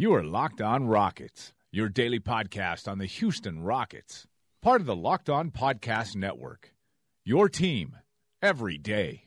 You 0.00 0.14
are 0.14 0.24
Locked 0.24 0.62
On 0.62 0.86
Rockets, 0.86 1.52
your 1.70 1.90
daily 1.90 2.20
podcast 2.20 2.88
on 2.88 2.96
the 2.96 3.04
Houston 3.04 3.62
Rockets, 3.62 4.26
part 4.62 4.80
of 4.80 4.86
the 4.86 4.96
Locked 4.96 5.28
On 5.28 5.50
Podcast 5.50 6.16
Network. 6.16 6.72
Your 7.22 7.50
team 7.50 7.98
every 8.40 8.78
day. 8.78 9.24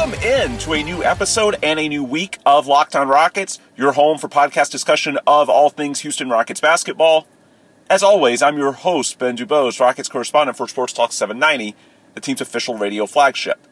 Welcome 0.00 0.22
in 0.22 0.56
to 0.60 0.72
a 0.72 0.82
new 0.82 1.04
episode 1.04 1.58
and 1.62 1.78
a 1.78 1.86
new 1.86 2.02
week 2.02 2.38
of 2.46 2.66
Locked 2.66 2.96
On 2.96 3.06
Rockets, 3.06 3.58
your 3.76 3.92
home 3.92 4.16
for 4.16 4.28
podcast 4.28 4.70
discussion 4.70 5.18
of 5.26 5.50
all 5.50 5.68
things 5.68 6.00
Houston 6.00 6.30
Rockets 6.30 6.58
basketball. 6.58 7.26
As 7.90 8.02
always, 8.02 8.40
I'm 8.40 8.56
your 8.56 8.72
host, 8.72 9.18
Ben 9.18 9.36
Dubose, 9.36 9.78
Rockets 9.78 10.08
correspondent 10.08 10.56
for 10.56 10.66
Sports 10.66 10.94
Talk 10.94 11.12
790, 11.12 11.76
the 12.14 12.20
team's 12.22 12.40
official 12.40 12.78
radio 12.78 13.04
flagship. 13.04 13.68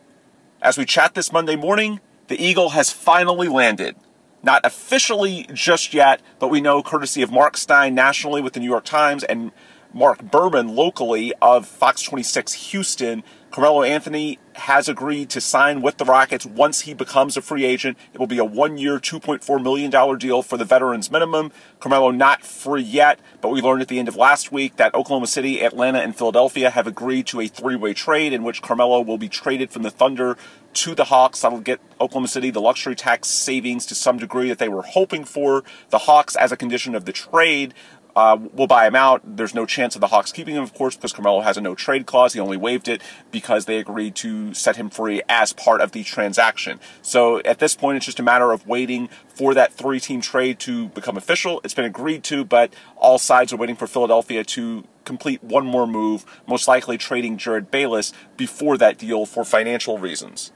As 0.60 0.76
we 0.76 0.84
chat 0.84 1.14
this 1.14 1.32
Monday 1.32 1.56
morning, 1.56 1.98
the 2.26 2.38
Eagle 2.38 2.68
has 2.70 2.92
finally 2.92 3.48
landed. 3.48 3.96
Not 4.42 4.66
officially 4.66 5.46
just 5.54 5.94
yet, 5.94 6.20
but 6.38 6.48
we 6.48 6.60
know 6.60 6.82
courtesy 6.82 7.22
of 7.22 7.32
Marc 7.32 7.56
Stein 7.56 7.94
nationally 7.94 8.42
with 8.42 8.52
the 8.52 8.60
New 8.60 8.68
York 8.68 8.84
Times 8.84 9.24
and 9.24 9.50
Mark 9.94 10.22
Berman 10.22 10.76
locally 10.76 11.32
of 11.40 11.66
Fox 11.66 12.02
26 12.02 12.52
Houston 12.52 13.24
Carmelo 13.50 13.82
Anthony 13.82 14.38
has 14.54 14.88
agreed 14.88 15.30
to 15.30 15.40
sign 15.40 15.80
with 15.80 15.96
the 15.96 16.04
Rockets 16.04 16.44
once 16.44 16.82
he 16.82 16.92
becomes 16.92 17.36
a 17.36 17.42
free 17.42 17.64
agent. 17.64 17.96
It 18.12 18.18
will 18.18 18.26
be 18.26 18.38
a 18.38 18.44
one 18.44 18.76
year, 18.76 18.98
$2.4 18.98 19.62
million 19.62 20.18
deal 20.18 20.42
for 20.42 20.58
the 20.58 20.64
veterans 20.64 21.10
minimum. 21.10 21.52
Carmelo 21.80 22.10
not 22.10 22.44
free 22.44 22.82
yet, 22.82 23.18
but 23.40 23.48
we 23.48 23.62
learned 23.62 23.80
at 23.80 23.88
the 23.88 23.98
end 23.98 24.08
of 24.08 24.16
last 24.16 24.52
week 24.52 24.76
that 24.76 24.94
Oklahoma 24.94 25.26
City, 25.26 25.64
Atlanta, 25.64 26.00
and 26.00 26.14
Philadelphia 26.14 26.70
have 26.70 26.86
agreed 26.86 27.26
to 27.28 27.40
a 27.40 27.48
three 27.48 27.76
way 27.76 27.94
trade 27.94 28.32
in 28.32 28.42
which 28.42 28.60
Carmelo 28.60 29.00
will 29.00 29.18
be 29.18 29.28
traded 29.28 29.70
from 29.70 29.82
the 29.82 29.90
Thunder 29.90 30.36
to 30.74 30.94
the 30.94 31.04
Hawks. 31.04 31.40
That'll 31.40 31.60
get 31.60 31.80
Oklahoma 32.00 32.28
City 32.28 32.50
the 32.50 32.60
luxury 32.60 32.94
tax 32.94 33.28
savings 33.28 33.86
to 33.86 33.94
some 33.94 34.18
degree 34.18 34.48
that 34.48 34.58
they 34.58 34.68
were 34.68 34.82
hoping 34.82 35.24
for. 35.24 35.64
The 35.90 35.98
Hawks, 35.98 36.36
as 36.36 36.52
a 36.52 36.56
condition 36.56 36.94
of 36.94 37.04
the 37.06 37.12
trade, 37.12 37.74
uh, 38.16 38.36
we'll 38.52 38.66
buy 38.66 38.86
him 38.86 38.94
out. 38.94 39.22
There's 39.24 39.54
no 39.54 39.66
chance 39.66 39.94
of 39.94 40.00
the 40.00 40.08
Hawks 40.08 40.32
keeping 40.32 40.56
him, 40.56 40.62
of 40.62 40.74
course, 40.74 40.96
because 40.96 41.12
Carmelo 41.12 41.40
has 41.40 41.56
a 41.56 41.60
no 41.60 41.74
trade 41.74 42.06
clause. 42.06 42.32
He 42.32 42.40
only 42.40 42.56
waived 42.56 42.88
it 42.88 43.02
because 43.30 43.66
they 43.66 43.78
agreed 43.78 44.14
to 44.16 44.54
set 44.54 44.76
him 44.76 44.90
free 44.90 45.22
as 45.28 45.52
part 45.52 45.80
of 45.80 45.92
the 45.92 46.02
transaction. 46.02 46.80
So 47.02 47.40
at 47.40 47.58
this 47.58 47.74
point, 47.74 47.96
it's 47.96 48.06
just 48.06 48.18
a 48.20 48.22
matter 48.24 48.52
of 48.52 48.66
waiting 48.66 49.08
for 49.28 49.54
that 49.54 49.72
three 49.72 50.00
team 50.00 50.20
trade 50.20 50.58
to 50.60 50.88
become 50.88 51.16
official. 51.16 51.60
It's 51.62 51.74
been 51.74 51.84
agreed 51.84 52.24
to, 52.24 52.44
but 52.44 52.72
all 52.96 53.18
sides 53.18 53.52
are 53.52 53.56
waiting 53.56 53.76
for 53.76 53.86
Philadelphia 53.86 54.42
to 54.44 54.84
complete 55.04 55.42
one 55.42 55.66
more 55.66 55.86
move, 55.86 56.26
most 56.46 56.68
likely 56.68 56.98
trading 56.98 57.38
Jerryd 57.38 57.70
Bayless 57.70 58.12
before 58.36 58.76
that 58.78 58.98
deal 58.98 59.26
for 59.26 59.44
financial 59.44 59.98
reasons. 59.98 60.52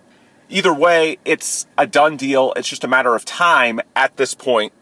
Either 0.49 0.75
way, 0.75 1.17
it's 1.25 1.67
a 1.79 1.87
done 1.87 2.17
deal. 2.17 2.53
It's 2.57 2.69
just 2.69 2.85
a 2.85 2.89
matter 2.89 3.15
of 3.15 3.25
time 3.25 3.81
at 3.97 4.17
this 4.19 4.35
point 4.35 4.73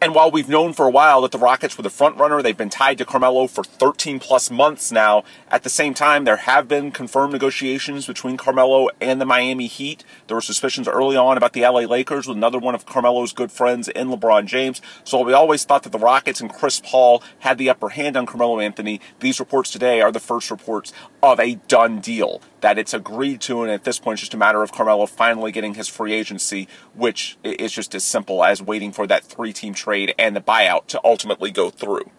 and 0.00 0.14
while 0.14 0.30
we've 0.30 0.48
known 0.48 0.72
for 0.74 0.86
a 0.86 0.90
while 0.90 1.22
that 1.22 1.32
the 1.32 1.38
Rockets 1.38 1.78
were 1.78 1.82
the 1.82 1.88
front 1.88 2.18
runner, 2.18 2.42
they've 2.42 2.56
been 2.56 2.68
tied 2.68 2.98
to 2.98 3.04
Carmelo 3.04 3.46
for 3.46 3.64
13 3.64 4.18
plus 4.18 4.50
months 4.50 4.92
now. 4.92 5.24
At 5.48 5.62
the 5.62 5.70
same 5.70 5.94
time, 5.94 6.24
there 6.24 6.36
have 6.36 6.68
been 6.68 6.90
confirmed 6.90 7.32
negotiations 7.32 8.06
between 8.06 8.36
Carmelo 8.36 8.90
and 9.00 9.20
the 9.20 9.24
Miami 9.24 9.66
Heat. 9.66 10.04
There 10.26 10.36
were 10.36 10.42
suspicions 10.42 10.88
early 10.88 11.16
on 11.16 11.38
about 11.38 11.54
the 11.54 11.62
LA 11.62 11.80
Lakers 11.80 12.26
with 12.26 12.36
another 12.36 12.58
one 12.58 12.74
of 12.74 12.84
Carmelo's 12.84 13.32
good 13.32 13.50
friends 13.50 13.88
in 13.88 14.08
LeBron 14.08 14.44
James. 14.44 14.82
So 15.04 15.22
we 15.22 15.32
always 15.32 15.64
thought 15.64 15.84
that 15.84 15.92
the 15.92 15.98
Rockets 15.98 16.40
and 16.40 16.52
Chris 16.52 16.80
Paul 16.84 17.22
had 17.38 17.56
the 17.56 17.70
upper 17.70 17.88
hand 17.88 18.16
on 18.16 18.26
Carmelo 18.26 18.60
Anthony. 18.60 19.00
These 19.20 19.40
reports 19.40 19.70
today 19.70 20.02
are 20.02 20.12
the 20.12 20.20
first 20.20 20.50
reports 20.50 20.92
of 21.22 21.40
a 21.40 21.54
done 21.66 22.00
deal 22.00 22.42
that 22.64 22.78
it's 22.78 22.94
agreed 22.94 23.42
to, 23.42 23.62
and 23.62 23.70
at 23.70 23.84
this 23.84 23.98
point, 23.98 24.14
it's 24.14 24.22
just 24.22 24.32
a 24.32 24.38
matter 24.38 24.62
of 24.62 24.72
Carmelo 24.72 25.04
finally 25.04 25.52
getting 25.52 25.74
his 25.74 25.86
free 25.86 26.14
agency, 26.14 26.66
which 26.94 27.36
is 27.44 27.70
just 27.70 27.94
as 27.94 28.02
simple 28.04 28.42
as 28.42 28.62
waiting 28.62 28.90
for 28.90 29.06
that 29.06 29.22
three 29.22 29.52
team 29.52 29.74
trade 29.74 30.14
and 30.18 30.34
the 30.34 30.40
buyout 30.40 30.86
to 30.86 30.98
ultimately 31.04 31.50
go 31.50 31.68
through. 31.68 32.10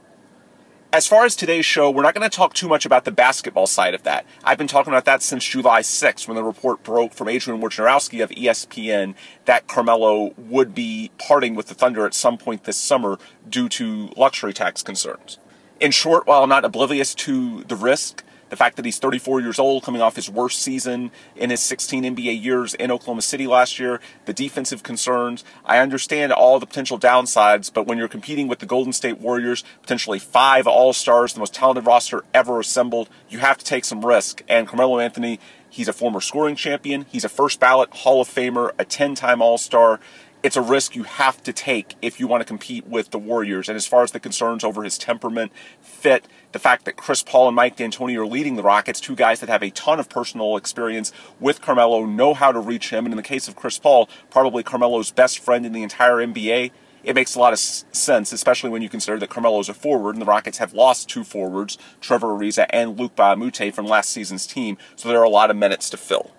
As 0.93 1.07
far 1.07 1.25
as 1.25 1.35
today's 1.35 1.65
show, 1.65 1.89
we're 1.89 2.03
not 2.03 2.13
going 2.13 2.29
to 2.29 2.37
talk 2.37 2.53
too 2.53 2.67
much 2.67 2.85
about 2.85 3.05
the 3.05 3.11
basketball 3.11 3.65
side 3.65 3.95
of 3.95 4.03
that. 4.03 4.23
I've 4.43 4.59
been 4.59 4.67
talking 4.67 4.93
about 4.93 5.05
that 5.05 5.23
since 5.23 5.43
July 5.43 5.81
6th 5.81 6.27
when 6.27 6.35
the 6.35 6.43
report 6.43 6.83
broke 6.83 7.15
from 7.15 7.27
Adrian 7.27 7.59
Wojnarowski 7.59 8.23
of 8.23 8.29
ESPN 8.29 9.15
that 9.45 9.65
Carmelo 9.65 10.35
would 10.37 10.75
be 10.75 11.09
parting 11.17 11.55
with 11.55 11.69
the 11.69 11.73
Thunder 11.73 12.05
at 12.05 12.13
some 12.13 12.37
point 12.37 12.65
this 12.65 12.77
summer 12.77 13.17
due 13.49 13.67
to 13.69 14.11
luxury 14.15 14.53
tax 14.53 14.83
concerns. 14.83 15.39
In 15.79 15.89
short, 15.89 16.27
while 16.27 16.45
not 16.45 16.63
oblivious 16.63 17.15
to 17.15 17.63
the 17.63 17.75
risk, 17.75 18.23
the 18.49 18.55
fact 18.55 18.75
that 18.75 18.85
he's 18.85 18.99
34 18.99 19.41
years 19.41 19.59
old, 19.59 19.83
coming 19.83 20.01
off 20.01 20.15
his 20.15 20.29
worst 20.29 20.59
season 20.61 21.11
in 21.35 21.49
his 21.49 21.61
16 21.61 22.03
NBA 22.03 22.43
years 22.43 22.73
in 22.73 22.91
Oklahoma 22.91 23.21
City 23.21 23.47
last 23.47 23.79
year, 23.79 23.99
the 24.25 24.33
defensive 24.33 24.83
concerns. 24.83 25.43
I 25.65 25.79
understand 25.79 26.31
all 26.31 26.59
the 26.59 26.65
potential 26.65 26.99
downsides, 26.99 27.73
but 27.73 27.87
when 27.87 27.97
you're 27.97 28.07
competing 28.07 28.47
with 28.47 28.59
the 28.59 28.65
Golden 28.65 28.93
State 28.93 29.19
Warriors, 29.19 29.63
potentially 29.81 30.19
five 30.19 30.67
All 30.67 30.93
Stars, 30.93 31.33
the 31.33 31.39
most 31.39 31.53
talented 31.53 31.85
roster 31.85 32.23
ever 32.33 32.59
assembled, 32.59 33.09
you 33.29 33.39
have 33.39 33.57
to 33.57 33.65
take 33.65 33.85
some 33.85 34.05
risk. 34.05 34.43
And 34.47 34.67
Carmelo 34.67 34.99
Anthony, 34.99 35.39
he's 35.69 35.87
a 35.87 35.93
former 35.93 36.21
scoring 36.21 36.55
champion, 36.55 37.05
he's 37.11 37.25
a 37.25 37.29
first 37.29 37.59
ballot 37.59 37.89
Hall 37.93 38.21
of 38.21 38.27
Famer, 38.27 38.71
a 38.77 38.85
10 38.85 39.15
time 39.15 39.41
All 39.41 39.57
Star 39.57 39.99
it's 40.45 40.55
a 40.55 40.61
risk 40.61 40.95
you 40.95 41.01
have 41.01 41.41
to 41.41 41.51
take 41.51 41.95
if 42.03 42.19
you 42.19 42.27
want 42.27 42.39
to 42.39 42.45
compete 42.45 42.85
with 42.85 43.09
the 43.09 43.17
Warriors. 43.17 43.67
And 43.67 43.75
as 43.75 43.87
far 43.87 44.03
as 44.03 44.11
the 44.11 44.19
concerns 44.19 44.63
over 44.63 44.83
his 44.83 44.95
temperament, 44.95 45.51
fit, 45.81 46.27
the 46.51 46.59
fact 46.59 46.85
that 46.85 46.97
Chris 46.97 47.23
Paul 47.23 47.47
and 47.47 47.55
Mike 47.55 47.77
D'Antoni 47.77 48.15
are 48.15 48.27
leading 48.27 48.55
the 48.55 48.61
Rockets, 48.61 48.99
two 48.99 49.15
guys 49.15 49.39
that 49.39 49.49
have 49.49 49.63
a 49.63 49.71
ton 49.71 49.99
of 49.99 50.07
personal 50.07 50.55
experience 50.55 51.11
with 51.39 51.61
Carmelo, 51.61 52.05
know 52.05 52.35
how 52.35 52.51
to 52.51 52.59
reach 52.59 52.91
him. 52.91 53.07
And 53.07 53.13
in 53.13 53.17
the 53.17 53.23
case 53.23 53.47
of 53.47 53.55
Chris 53.55 53.79
Paul, 53.79 54.07
probably 54.29 54.61
Carmelo's 54.61 55.09
best 55.09 55.39
friend 55.39 55.65
in 55.65 55.71
the 55.71 55.81
entire 55.81 56.17
NBA. 56.17 56.69
It 57.03 57.15
makes 57.15 57.33
a 57.33 57.39
lot 57.39 57.53
of 57.53 57.57
sense, 57.57 58.31
especially 58.31 58.69
when 58.69 58.83
you 58.83 58.89
consider 58.89 59.17
that 59.17 59.31
Carmelo's 59.31 59.67
a 59.67 59.73
forward 59.73 60.13
and 60.13 60.21
the 60.21 60.27
Rockets 60.27 60.59
have 60.59 60.73
lost 60.73 61.09
two 61.09 61.23
forwards, 61.23 61.79
Trevor 62.01 62.27
Ariza 62.27 62.67
and 62.69 62.99
Luc 62.99 63.17
Moute 63.17 63.73
from 63.73 63.87
last 63.87 64.11
season's 64.11 64.45
team, 64.45 64.77
so 64.95 65.09
there 65.09 65.19
are 65.19 65.23
a 65.23 65.29
lot 65.29 65.49
of 65.49 65.57
minutes 65.57 65.89
to 65.89 65.97
fill. 65.97 66.29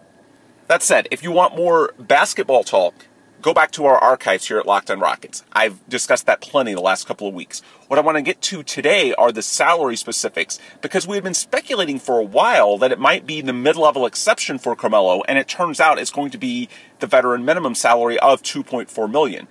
That 0.68 0.84
said, 0.84 1.08
if 1.10 1.24
you 1.24 1.32
want 1.32 1.56
more 1.56 1.92
basketball 1.98 2.62
talk, 2.62 3.06
go 3.46 3.54
back 3.54 3.70
to 3.70 3.84
our 3.84 3.96
archives 3.96 4.48
here 4.48 4.58
at 4.58 4.66
Locked 4.66 4.90
on 4.90 4.98
Rockets. 4.98 5.44
I've 5.52 5.88
discussed 5.88 6.26
that 6.26 6.40
plenty 6.40 6.74
the 6.74 6.80
last 6.80 7.06
couple 7.06 7.28
of 7.28 7.34
weeks. 7.34 7.62
What 7.86 7.96
I 7.96 8.02
want 8.02 8.16
to 8.16 8.22
get 8.22 8.42
to 8.42 8.64
today 8.64 9.14
are 9.14 9.30
the 9.30 9.40
salary 9.40 9.94
specifics 9.94 10.58
because 10.82 11.06
we 11.06 11.16
had 11.16 11.22
been 11.22 11.32
speculating 11.32 12.00
for 12.00 12.18
a 12.18 12.24
while 12.24 12.76
that 12.78 12.90
it 12.90 12.98
might 12.98 13.24
be 13.24 13.40
the 13.40 13.52
mid-level 13.52 14.04
exception 14.04 14.58
for 14.58 14.74
Carmelo, 14.74 15.22
and 15.28 15.38
it 15.38 15.46
turns 15.46 15.78
out 15.78 16.00
it's 16.00 16.10
going 16.10 16.32
to 16.32 16.38
be 16.38 16.68
the 16.98 17.06
veteran 17.06 17.44
minimum 17.44 17.76
salary 17.76 18.18
of 18.18 18.42
2.4 18.42 19.08
million 19.08 19.46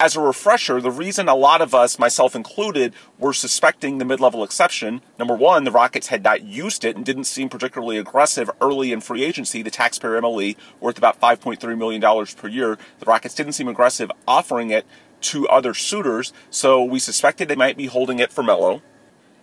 as 0.00 0.16
a 0.16 0.20
refresher, 0.20 0.80
the 0.80 0.90
reason 0.90 1.28
a 1.28 1.34
lot 1.34 1.60
of 1.60 1.74
us, 1.74 1.98
myself 1.98 2.34
included, 2.34 2.94
were 3.18 3.34
suspecting 3.34 3.98
the 3.98 4.04
mid 4.04 4.18
level 4.18 4.42
exception 4.42 5.02
number 5.18 5.36
one, 5.36 5.64
the 5.64 5.70
Rockets 5.70 6.06
had 6.06 6.24
not 6.24 6.42
used 6.42 6.86
it 6.86 6.96
and 6.96 7.04
didn't 7.04 7.24
seem 7.24 7.50
particularly 7.50 7.98
aggressive 7.98 8.50
early 8.62 8.92
in 8.92 9.02
free 9.02 9.22
agency. 9.22 9.62
The 9.62 9.70
taxpayer 9.70 10.18
MLE, 10.20 10.56
worth 10.80 10.96
about 10.96 11.20
$5.3 11.20 11.78
million 11.78 12.26
per 12.34 12.48
year, 12.48 12.78
the 12.98 13.04
Rockets 13.04 13.34
didn't 13.34 13.52
seem 13.52 13.68
aggressive 13.68 14.10
offering 14.26 14.70
it 14.70 14.86
to 15.20 15.46
other 15.48 15.74
suitors, 15.74 16.32
so 16.48 16.82
we 16.82 16.98
suspected 16.98 17.48
they 17.48 17.54
might 17.54 17.76
be 17.76 17.86
holding 17.86 18.18
it 18.18 18.32
for 18.32 18.42
Melo. 18.42 18.80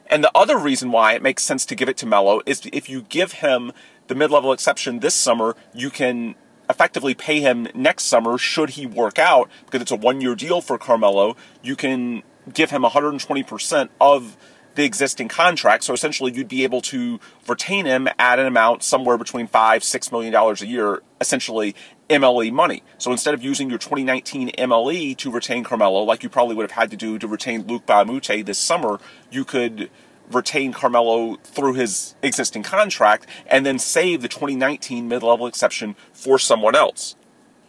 And 0.07 0.23
the 0.23 0.31
other 0.33 0.57
reason 0.57 0.91
why 0.91 1.13
it 1.13 1.21
makes 1.21 1.43
sense 1.43 1.65
to 1.67 1.75
give 1.75 1.87
it 1.87 1.97
to 1.97 2.07
Melo 2.07 2.41
is 2.47 2.67
if 2.73 2.89
you 2.89 3.03
give 3.03 3.33
him 3.33 3.71
the 4.07 4.15
mid 4.15 4.31
level 4.31 4.51
exception 4.51 4.99
this 4.99 5.13
summer, 5.13 5.55
you 5.73 5.91
can 5.91 6.33
effectively 6.69 7.13
pay 7.13 7.39
him 7.39 7.67
next 7.73 8.03
summer 8.03 8.37
should 8.37 8.71
he 8.71 8.85
work 8.85 9.19
out 9.19 9.49
because 9.65 9.81
it's 9.81 9.91
a 9.91 9.95
one 9.95 10.21
year 10.21 10.35
deal 10.35 10.61
for 10.61 10.77
Carmelo. 10.77 11.35
You 11.61 11.75
can 11.75 12.23
give 12.53 12.71
him 12.71 12.83
120% 12.83 13.89
of 13.99 14.37
the 14.75 14.85
existing 14.85 15.27
contract. 15.27 15.83
So 15.83 15.93
essentially, 15.93 16.31
you'd 16.31 16.47
be 16.47 16.63
able 16.63 16.81
to 16.81 17.19
retain 17.47 17.85
him 17.85 18.07
at 18.19 18.37
an 18.37 18.45
amount 18.45 18.83
somewhere 18.83 19.17
between 19.17 19.47
five, 19.47 19.83
six 19.83 20.11
million 20.11 20.31
dollars 20.31 20.61
a 20.61 20.67
year, 20.67 21.01
essentially 21.19 21.75
MLE 22.09 22.53
money. 22.53 22.83
So 22.99 23.11
instead 23.11 23.33
of 23.33 23.43
using 23.43 23.69
your 23.69 23.79
2019 23.79 24.51
MLE 24.51 25.17
to 25.17 25.31
retain 25.31 25.63
Carmelo, 25.63 26.03
like 26.03 26.21
you 26.21 26.29
probably 26.29 26.55
would 26.55 26.63
have 26.63 26.79
had 26.79 26.91
to 26.91 26.97
do 26.97 27.17
to 27.17 27.27
retain 27.27 27.65
Luc 27.65 27.87
Moute 27.87 28.45
this 28.45 28.59
summer, 28.59 28.99
you 29.31 29.43
could 29.43 29.89
retain 30.31 30.73
Carmelo 30.73 31.37
through 31.43 31.73
his 31.73 32.15
existing 32.21 32.63
contract 32.63 33.27
and 33.47 33.65
then 33.65 33.79
save 33.79 34.21
the 34.21 34.27
2019 34.27 35.07
mid 35.07 35.23
level 35.23 35.47
exception 35.47 35.95
for 36.13 36.37
someone 36.37 36.75
else. 36.75 37.15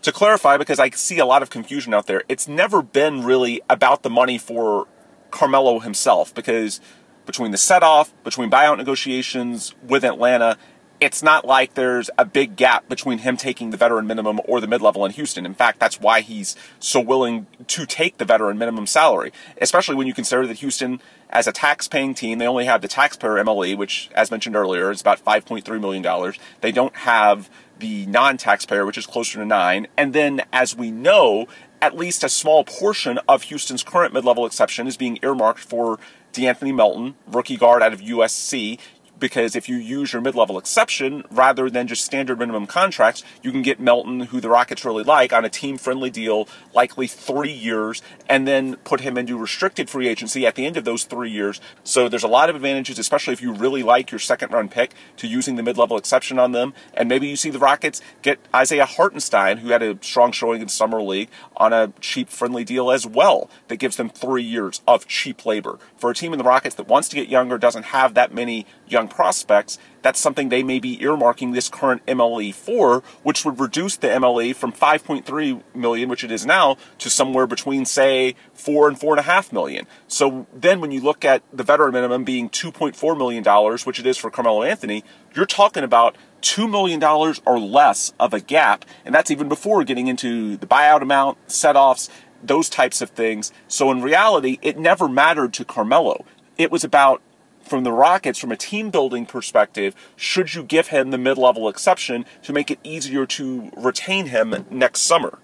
To 0.03 0.13
clarify, 0.13 0.57
because 0.57 0.79
I 0.79 0.91
see 0.91 1.19
a 1.19 1.27
lot 1.27 1.43
of 1.43 1.51
confusion 1.51 1.93
out 1.93 2.07
there, 2.07 2.23
it's 2.29 2.47
never 2.47 2.83
been 2.83 3.25
really 3.25 3.61
about 3.69 4.03
the 4.03 4.11
money 4.11 4.39
for 4.39 4.87
Carmelo 5.31 5.81
himself 5.81 6.35
because 6.35 6.81
between 7.27 7.51
the 7.51 7.59
set 7.59 7.83
off, 7.83 8.13
between 8.25 8.51
buyout 8.51 8.79
negotiations 8.79 9.75
with 9.83 10.05
Atlanta, 10.05 10.57
it's 11.01 11.23
not 11.23 11.45
like 11.45 11.75
there's 11.75 12.11
a 12.19 12.25
big 12.25 12.57
gap 12.57 12.89
between 12.89 13.19
him 13.19 13.37
taking 13.37 13.71
the 13.71 13.77
veteran 13.77 14.07
minimum 14.07 14.41
or 14.47 14.61
the 14.61 14.67
mid 14.67 14.83
level 14.83 15.05
in 15.05 15.13
Houston. 15.13 15.47
In 15.47 15.55
fact, 15.55 15.79
that's 15.79 16.01
why 16.01 16.21
he's 16.21 16.57
so 16.81 17.01
willing 17.01 17.47
to 17.67 17.87
take 17.87 18.19
the 18.19 18.25
veteran 18.25 18.59
minimum 18.59 18.87
salary, 18.87 19.33
especially 19.61 19.95
when 19.95 20.07
you 20.07 20.15
consider 20.15 20.47
that 20.47 20.59
Houston, 20.59 21.01
as 21.31 21.47
a 21.47 21.53
tax 21.53 21.87
paying 21.89 22.15
team, 22.15 22.39
they 22.39 22.47
only 22.47 22.65
have 22.65 22.83
the 22.83 22.89
taxpayer 22.89 23.35
MLE, 23.45 23.77
which, 23.77 24.11
as 24.15 24.31
mentioned 24.31 24.57
earlier, 24.57 24.91
is 24.91 25.01
about 25.01 25.25
$5.3 25.25 25.81
million. 25.81 26.33
They 26.61 26.73
don't 26.73 26.97
have 26.97 27.49
the 27.79 28.07
non 28.07 28.37
taxpayer, 28.37 28.85
which 28.85 28.99
is 28.99 29.07
closer 29.07 29.39
to 29.39 29.45
nine. 29.45 29.87
And 29.97 30.13
then, 30.13 30.43
as 30.53 30.75
we 30.75 30.91
know, 30.91 31.47
at 31.81 31.97
least 31.97 32.25
a 32.25 32.29
small 32.29 32.65
portion 32.65 33.19
of 33.29 33.45
Houston's 33.45 33.85
current 33.85 34.13
mid 34.13 34.25
level 34.25 34.47
exception 34.47 34.89
is 34.89 34.97
being 34.97 35.19
earmarked 35.23 35.61
for 35.61 35.99
De'Anthony 36.33 36.75
Melton, 36.75 37.15
rookie 37.27 37.57
guard 37.57 37.83
out 37.83 37.93
of 37.93 38.01
USC 38.01 38.79
because 39.19 39.57
if 39.57 39.69
you 39.69 39.77
use 39.77 40.13
your 40.13 40.23
mid-level 40.23 40.59
exception 40.59 41.25
rather 41.31 41.69
than 41.69 41.87
just 41.87 42.05
standard 42.05 42.39
minimum 42.39 42.67
contracts, 42.67 43.25
you 43.43 43.51
can 43.51 43.63
get 43.63 43.81
Melton, 43.81 44.21
who 44.21 44.41
the 44.41 44.49
Rockets 44.49 44.85
really 44.85 45.05
like, 45.05 45.33
on 45.33 45.45
a 45.45 45.49
team-friendly 45.49 46.11
deal, 46.11 46.49
likely 46.75 47.07
three 47.07 47.53
years, 47.53 48.03
and 48.29 48.47
then 48.47 48.77
put 48.85 49.01
him 49.01 49.19
into 49.19 49.37
restricted 49.39 49.91
free 49.91 50.09
agency 50.09 50.47
at 50.47 50.55
the 50.55 50.67
end 50.67 50.77
of 50.77 50.85
those 50.85 51.05
three 51.05 51.31
years. 51.31 51.61
So 51.85 52.09
there's 52.09 52.23
a 52.23 52.29
lot 52.29 52.51
of 52.51 52.57
advantages, 52.57 52.99
especially 52.99 53.33
if 53.33 53.43
you 53.43 53.53
really 53.53 53.83
like 53.83 54.11
your 54.11 54.19
second-round 54.19 54.71
pick, 54.71 54.93
to 55.17 55.27
using 55.27 55.57
the 55.57 55.63
mid-level 55.63 55.97
exception 55.97 56.39
on 56.39 56.53
them. 56.53 56.75
And 56.95 57.09
maybe 57.09 57.29
you 57.29 57.37
see 57.37 57.51
the 57.51 57.59
Rockets 57.59 58.01
get 58.23 58.39
Isaiah 58.55 58.87
Hartenstein, 58.87 59.59
who 59.59 59.71
had 59.71 59.83
a 59.83 59.99
strong 60.03 60.33
showing 60.33 60.63
in 60.63 60.69
summer 60.69 61.03
league, 61.03 61.29
on 61.57 61.73
a 61.73 61.93
cheap, 62.01 62.29
friendly 62.29 62.65
deal 62.65 62.91
as 62.91 63.07
well 63.07 63.51
that 63.69 63.77
gives 63.77 63.97
them 63.97 64.09
three 64.09 64.43
years 64.43 64.81
of 64.87 65.07
cheap 65.07 65.45
labor 65.45 65.79
for 65.97 66.11
a 66.11 66.15
team 66.15 66.33
in 66.33 66.39
the 66.39 66.45
Rockets 66.45 66.77
that 66.77 66.87
wants 66.87 67.09
to 67.09 67.17
get 67.17 67.29
younger, 67.29 67.59
doesn't 67.59 67.87
have 67.87 68.15
that 68.15 68.33
many 68.33 68.67
young 68.87 69.08
prospects, 69.09 69.79
that's 70.03 70.21
something 70.21 70.49
they 70.49 70.63
may 70.63 70.79
be 70.79 70.97
earmarking 70.99 71.55
this 71.55 71.69
current 71.69 72.05
MLE 72.07 72.55
for, 72.55 73.03
which 73.23 73.45
would 73.45 73.59
reduce 73.59 73.97
the 73.97 74.09
MLE 74.09 74.55
from 74.55 74.73
5.3 74.73 75.63
million, 75.75 76.09
which 76.09 76.25
it 76.25 76.31
is 76.31 76.47
now, 76.47 76.77
to 76.99 77.11
somewhere 77.11 77.47
between, 77.47 77.85
say, 77.85 78.35
four 78.53 78.89
and 78.89 78.99
four 78.99 79.15
and 79.15 79.21
a 79.21 79.25
half 79.25 79.53
million. 79.53 79.87
So 80.07 80.47
then 80.55 80.81
when 80.81 80.91
you 80.91 81.01
look 81.01 81.25
at 81.25 81.43
the 81.53 81.65
veteran 81.65 81.93
minimum 81.93 82.25
being 82.25 82.49
2.4 82.49 83.19
million 83.19 83.43
dollars, 83.43 83.85
which 83.85 83.99
it 83.99 84.07
is 84.07 84.17
for 84.17 84.31
Carmelo 84.31 84.63
Anthony, 84.63 85.05
you're 85.35 85.47
talking 85.47 85.85
about 85.85 86.17
$2 86.43 86.71
million 86.71 87.03
or 87.03 87.59
less 87.59 88.13
of 88.21 88.33
a 88.33 88.41
gap, 88.41 88.85
and 89.05 89.15
that's 89.15 89.31
even 89.31 89.49
before 89.49 89.85
getting 89.85 90.07
into 90.07 90.57
the 90.57 90.67
buyout 90.67 91.03
amount, 91.03 91.39
set 91.51 91.77
offs, 91.77 92.09
those 92.43 92.69
types 92.69 93.01
of 93.01 93.11
things. 93.11 93.53
So 93.67 93.91
in 93.91 94.03
reality, 94.03 94.59
it 94.63 94.79
never 94.79 95.09
mattered 95.09 95.53
to 95.55 95.65
Carmelo. 95.65 96.25
It 96.57 96.71
was 96.71 96.85
about 96.85 97.23
from 97.69 97.85
the 97.85 97.93
Rockets, 97.93 98.39
from 98.39 98.51
a 98.51 98.57
team 98.57 98.91
building 98.91 99.27
perspective, 99.27 99.95
should 100.17 100.55
you 100.55 100.63
give 100.63 100.89
him 100.89 101.11
the 101.11 101.19
mid 101.19 101.39
level 101.39 101.69
exception 101.69 102.25
to 102.43 102.53
make 102.53 102.71
it 102.71 102.79
easier 102.83 103.27
to 103.27 103.71
retain 103.77 104.27
him 104.27 104.67
next 104.71 105.03
summer? 105.03 105.39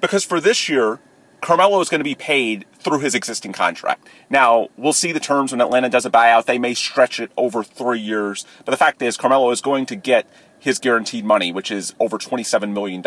Because 0.00 0.24
for 0.24 0.40
this 0.40 0.68
year, 0.68 0.98
Carmelo 1.40 1.80
is 1.80 1.88
going 1.88 2.00
to 2.00 2.04
be 2.04 2.14
paid 2.14 2.66
through 2.78 3.00
his 3.00 3.14
existing 3.14 3.52
contract. 3.52 4.06
Now, 4.28 4.68
we'll 4.76 4.92
see 4.92 5.12
the 5.12 5.20
terms 5.20 5.52
when 5.52 5.60
Atlanta 5.60 5.88
does 5.88 6.04
a 6.04 6.10
buyout. 6.10 6.44
They 6.44 6.58
may 6.58 6.74
stretch 6.74 7.18
it 7.18 7.30
over 7.36 7.62
three 7.62 8.00
years. 8.00 8.44
But 8.64 8.72
the 8.72 8.76
fact 8.76 9.00
is, 9.00 9.16
Carmelo 9.16 9.50
is 9.50 9.60
going 9.60 9.86
to 9.86 9.96
get 9.96 10.26
his 10.60 10.78
guaranteed 10.78 11.24
money, 11.24 11.50
which 11.50 11.70
is 11.70 11.94
over 11.98 12.18
$27 12.18 12.72
million. 12.72 13.02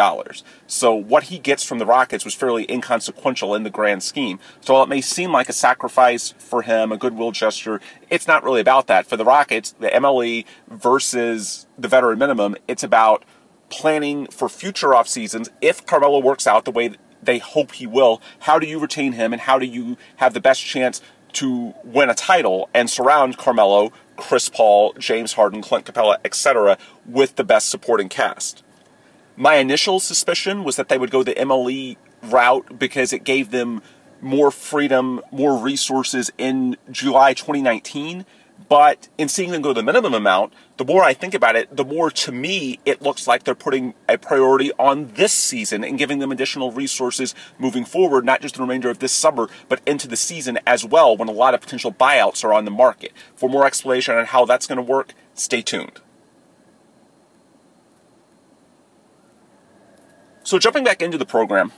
So 0.68 0.94
what 0.94 1.24
he 1.24 1.38
gets 1.38 1.64
from 1.64 1.78
the 1.78 1.86
Rockets 1.86 2.26
was 2.26 2.34
fairly 2.34 2.70
inconsequential 2.70 3.56
in 3.56 3.64
the 3.64 3.70
grand 3.70 4.04
scheme. 4.04 4.40
So 4.60 4.74
while 4.74 4.84
it 4.84 4.90
may 4.90 5.02
seem 5.02 5.32
like 5.32 5.48
a 5.48 5.54
sacrifice 5.54 6.34
for 6.40 6.64
him, 6.64 6.92
a 6.92 6.98
goodwill 6.98 7.32
gesture, 7.32 7.80
it's 8.10 8.28
not 8.28 8.44
really 8.44 8.60
about 8.60 8.88
that. 8.88 9.06
For 9.06 9.16
the 9.16 9.24
Rockets, 9.24 9.72
the 9.80 9.90
MLE 9.90 10.46
versus 10.68 11.68
the 11.78 11.88
veteran 11.88 12.20
minimum, 12.20 12.56
it's 12.68 12.84
about 12.84 13.24
planning 13.70 14.26
for 14.28 14.50
future 14.50 14.94
off 14.94 15.08
seasons. 15.08 15.50
If 15.62 15.86
Carmelo 15.86 16.20
works 16.20 16.48
out 16.48 16.66
the 16.66 16.72
way 16.72 16.96
they 17.22 17.38
hope 17.38 17.74
he 17.74 17.88
will, 17.88 18.22
how 18.40 18.60
do 18.60 18.68
you 18.68 18.80
retain 18.80 19.14
him 19.14 19.32
and 19.32 19.42
how 19.42 19.60
do 19.60 19.66
you 19.66 19.98
have 20.18 20.34
the 20.34 20.42
best 20.42 20.64
chance 20.64 21.02
to 21.33 21.74
win 21.83 22.09
a 22.09 22.15
title 22.15 22.69
and 22.74 22.89
surround 22.89 23.38
Carmelo 23.38 23.91
Chris 24.15 24.50
Paul, 24.50 24.94
James 24.94 25.33
Harden, 25.33 25.62
Clint 25.62 25.85
Capela, 25.85 26.18
etc., 26.24 26.77
with 27.06 27.35
the 27.35 27.44
best 27.44 27.69
supporting 27.69 28.09
cast. 28.09 28.63
My 29.35 29.56
initial 29.56 30.00
suspicion 30.00 30.63
was 30.63 30.75
that 30.75 30.89
they 30.89 30.97
would 30.97 31.12
go 31.12 31.24
the 31.24 31.33
MLE 31.33 31.97
route 32.24 32.77
because 32.77 33.12
it 33.12 33.24
gave 33.24 33.51
them 33.51 33.81
more 34.21 34.51
freedom, 34.51 35.21
more 35.31 35.57
resources 35.57 36.31
in 36.38 36.77
July 36.91 37.33
2019 37.33 38.25
but 38.74 39.08
in 39.20 39.30
seeing 39.30 39.52
them 39.52 39.62
go 39.62 39.72
the 39.72 39.84
minimum 39.84 40.16
amount, 40.16 40.52
the 40.78 40.84
more 40.84 41.04
I 41.04 41.14
think 41.14 41.36
about 41.36 41.56
it, 41.56 41.78
the 41.78 41.86
more 41.86 42.10
to 42.10 42.31
me 42.31 42.80
it 42.86 43.04
looks 43.04 43.28
like 43.28 43.44
they're 43.44 43.54
putting 43.54 43.94
a 44.10 44.18
priority 44.18 44.72
on 44.80 45.10
this 45.10 45.31
season 45.31 45.84
and 45.84 45.96
giving 45.96 46.18
them 46.18 46.31
additional 46.31 46.72
resources 46.72 47.36
moving 47.60 47.86
forward, 47.86 48.25
not 48.25 48.42
just 48.42 48.56
the 48.56 48.62
remainder 48.62 48.90
of 48.90 48.98
this 48.98 49.12
summer, 49.12 49.48
but 49.70 49.80
into 49.86 50.08
the 50.08 50.18
season 50.18 50.58
as 50.66 50.84
well 50.84 51.16
when 51.16 51.30
a 51.30 51.31
lot 51.31 51.54
of 51.54 51.62
potential 51.62 51.94
buyouts 51.94 52.44
are 52.44 52.52
on 52.52 52.66
the 52.66 52.72
market. 52.72 53.12
For 53.36 53.48
more 53.48 53.68
explanation 53.68 54.16
on 54.16 54.25
how 54.25 54.44
that's 54.44 54.66
going 54.66 54.78
to 54.78 54.81
work, 54.81 55.14
stay 55.36 55.62
tuned. 55.62 56.02
So, 60.42 60.58
jumping 60.58 60.84
back 60.84 61.04
into 61.04 61.19
the 61.19 61.28
program, 61.28 61.72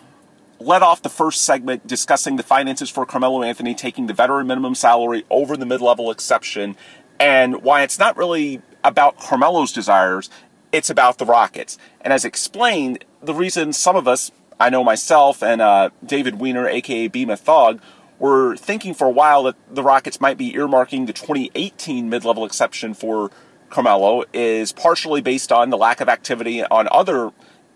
led 0.59 0.81
off 0.81 1.01
the 1.01 1.09
first 1.09 1.41
segment 1.41 1.85
discussing 1.85 2.35
the 2.35 2.43
finances 2.43 2.89
for 2.89 3.05
Carmelo 3.05 3.43
Anthony 3.43 3.75
taking 3.75 4.07
the 4.07 4.13
veteran 4.13 4.47
minimum 4.47 4.75
salary 4.75 5.25
over 5.29 5.57
the 5.57 5.65
mid 5.65 5.81
level 5.81 6.11
exception 6.11 6.75
and 7.19 7.63
why 7.63 7.81
it's 7.81 7.99
not 7.99 8.17
really 8.17 8.61
about 8.83 9.17
Carmelo's 9.17 9.71
desires, 9.71 10.29
it's 10.71 10.89
about 10.89 11.17
the 11.17 11.25
Rockets. 11.25 11.77
And 12.01 12.13
as 12.13 12.25
explained, 12.25 13.03
the 13.21 13.33
reason 13.33 13.73
some 13.73 13.95
of 13.95 14.07
us, 14.07 14.31
I 14.59 14.69
know 14.69 14.83
myself 14.83 15.41
and 15.41 15.61
uh, 15.61 15.89
David 16.05 16.39
Weiner, 16.39 16.67
aka 16.67 17.07
Bema 17.07 17.37
Thog, 17.37 17.81
were 18.19 18.55
thinking 18.55 18.93
for 18.93 19.07
a 19.07 19.11
while 19.11 19.43
that 19.43 19.55
the 19.73 19.83
Rockets 19.83 20.21
might 20.21 20.37
be 20.37 20.53
earmarking 20.53 21.07
the 21.07 21.13
2018 21.13 22.09
mid 22.09 22.23
level 22.23 22.45
exception 22.45 22.93
for 22.93 23.31
Carmelo 23.69 24.23
is 24.31 24.71
partially 24.71 25.21
based 25.21 25.51
on 25.51 25.69
the 25.69 25.77
lack 25.77 25.99
of 25.99 26.07
activity 26.07 26.63
on 26.63 26.87
other 26.91 27.31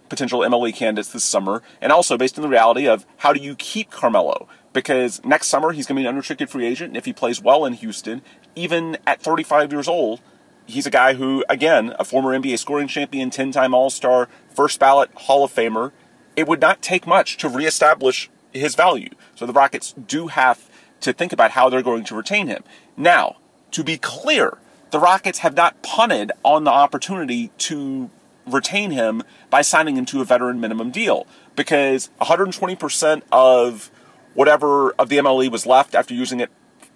potential 0.09 0.41
MLE 0.41 0.73
candidates 0.75 1.13
this 1.13 1.23
summer, 1.23 1.61
and 1.81 1.91
also 1.91 2.17
based 2.17 2.37
on 2.37 2.41
the 2.41 2.49
reality 2.49 2.87
of 2.87 3.05
how 3.17 3.33
do 3.33 3.39
you 3.39 3.55
keep 3.55 3.89
Carmelo? 3.91 4.47
Because 4.73 5.23
next 5.23 5.47
summer 5.47 5.71
he's 5.71 5.87
going 5.87 5.95
to 5.95 6.01
be 6.01 6.05
an 6.05 6.09
unrestricted 6.09 6.49
free 6.49 6.65
agent, 6.65 6.89
and 6.89 6.97
if 6.97 7.05
he 7.05 7.13
plays 7.13 7.41
well 7.41 7.65
in 7.65 7.73
Houston, 7.73 8.21
even 8.55 8.97
at 9.07 9.21
35 9.21 9.71
years 9.71 9.87
old, 9.87 10.21
he's 10.65 10.85
a 10.85 10.91
guy 10.91 11.13
who, 11.13 11.43
again, 11.49 11.95
a 11.99 12.03
former 12.03 12.37
NBA 12.37 12.59
scoring 12.59 12.87
champion, 12.87 13.29
10 13.29 13.51
time 13.51 13.73
All 13.73 13.89
Star, 13.89 14.27
first 14.53 14.79
ballot 14.79 15.09
Hall 15.13 15.43
of 15.43 15.53
Famer. 15.53 15.91
It 16.35 16.47
would 16.47 16.61
not 16.61 16.81
take 16.81 17.07
much 17.07 17.37
to 17.37 17.49
reestablish 17.49 18.29
his 18.53 18.75
value. 18.75 19.09
So 19.35 19.45
the 19.45 19.53
Rockets 19.53 19.93
do 19.93 20.27
have 20.27 20.69
to 21.01 21.13
think 21.13 21.33
about 21.33 21.51
how 21.51 21.69
they're 21.69 21.81
going 21.81 22.03
to 22.05 22.15
retain 22.15 22.47
him. 22.47 22.63
Now, 22.97 23.37
to 23.71 23.83
be 23.83 23.97
clear, 23.97 24.57
the 24.91 24.99
Rockets 24.99 25.39
have 25.39 25.55
not 25.55 25.81
punted 25.81 26.31
on 26.43 26.63
the 26.63 26.71
opportunity 26.71 27.51
to 27.59 28.09
retain 28.53 28.91
him 28.91 29.23
by 29.49 29.61
signing 29.61 29.97
him 29.97 30.05
to 30.05 30.21
a 30.21 30.25
veteran 30.25 30.59
minimum 30.59 30.91
deal 30.91 31.27
because 31.55 32.09
120% 32.21 33.21
of 33.31 33.91
whatever 34.33 34.91
of 34.91 35.09
the 35.09 35.17
MLE 35.17 35.51
was 35.51 35.65
left 35.65 35.95
after 35.95 36.13
using 36.13 36.39
it 36.39 36.49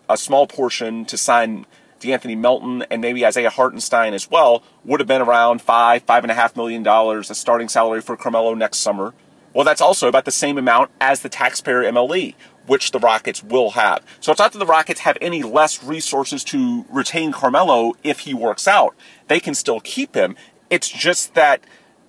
a 0.09 0.17
small 0.17 0.47
portion 0.47 1.05
to 1.05 1.17
sign 1.17 1.65
De'Anthony 1.99 2.37
Melton 2.37 2.83
and 2.91 3.01
maybe 3.01 3.25
Isaiah 3.25 3.49
Hartenstein 3.49 4.13
as 4.13 4.29
well 4.29 4.63
would 4.83 4.99
have 4.99 5.07
been 5.07 5.21
around 5.21 5.61
five, 5.61 6.03
five 6.03 6.23
and 6.23 6.31
a 6.31 6.35
half 6.35 6.55
million 6.55 6.83
dollars, 6.83 7.29
a 7.29 7.35
starting 7.35 7.69
salary 7.69 8.01
for 8.01 8.17
Carmelo 8.17 8.53
next 8.53 8.79
summer. 8.79 9.13
Well, 9.53 9.63
that's 9.63 9.81
also 9.81 10.07
about 10.07 10.25
the 10.25 10.31
same 10.31 10.57
amount 10.57 10.91
as 10.99 11.21
the 11.21 11.29
taxpayer 11.29 11.83
MLE, 11.83 12.33
which 12.65 12.91
the 12.91 12.99
Rockets 12.99 13.43
will 13.43 13.71
have. 13.71 14.03
So 14.19 14.31
it's 14.31 14.39
not 14.39 14.51
that 14.51 14.59
the 14.59 14.65
Rockets 14.65 15.01
have 15.01 15.17
any 15.21 15.43
less 15.43 15.83
resources 15.83 16.43
to 16.45 16.85
retain 16.89 17.31
Carmelo 17.31 17.93
if 18.03 18.21
he 18.21 18.33
works 18.33 18.67
out. 18.67 18.95
They 19.27 19.39
can 19.39 19.53
still 19.53 19.79
keep 19.79 20.15
him. 20.15 20.35
It's 20.73 20.89
just 20.89 21.35
that 21.35 21.63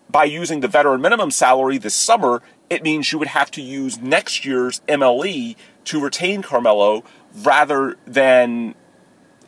by 0.09 0.25
using 0.25 0.61
the 0.61 0.68
veteran 0.68 1.02
minimum 1.02 1.30
salary 1.30 1.76
this 1.76 1.92
summer, 1.92 2.40
it 2.71 2.83
means 2.83 3.12
you 3.12 3.18
would 3.18 3.28
have 3.28 3.50
to 3.50 3.61
use 3.61 4.00
next 4.00 4.47
year's 4.47 4.80
MLE 4.88 5.54
to 5.85 6.00
retain 6.00 6.40
Carmelo 6.40 7.04
rather 7.42 7.99
than 8.06 8.75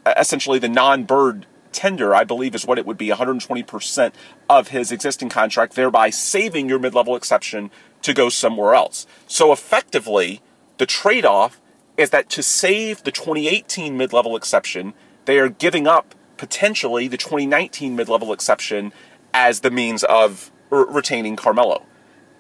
essentially 0.04 0.58
the 0.58 0.68
non 0.68 1.04
bird 1.04 1.46
tender, 1.73 2.14
I 2.14 2.25
believe 2.25 2.54
is 2.54 2.66
what 2.66 2.78
it 2.78 2.85
would 2.85 2.99
be 2.99 3.08
120% 3.08 4.12
of 4.50 4.68
his 4.68 4.92
existing 4.92 5.30
contract, 5.30 5.76
thereby 5.76 6.11
saving 6.11 6.68
your 6.68 6.78
mid 6.78 6.92
level 6.92 7.16
exception 7.16 7.70
to 8.02 8.12
go 8.12 8.28
somewhere 8.28 8.75
else. 8.75 9.06
So 9.26 9.50
effectively, 9.50 10.42
the 10.76 10.85
trade 10.85 11.25
off 11.25 11.58
is 11.96 12.11
that 12.11 12.28
to 12.28 12.42
save 12.42 13.02
the 13.02 13.12
2018 13.12 13.96
mid 13.96 14.12
level 14.12 14.37
exception, 14.37 14.92
they 15.25 15.38
are 15.38 15.49
giving 15.49 15.87
up 15.87 16.14
potentially 16.37 17.09
the 17.09 17.16
2019 17.16 17.97
mid 17.97 18.09
level 18.09 18.33
exception 18.33 18.93
as 19.33 19.61
the 19.61 19.71
means 19.71 20.05
of 20.05 20.50
r- 20.71 20.87
retaining 20.87 21.37
Carmelo. 21.37 21.85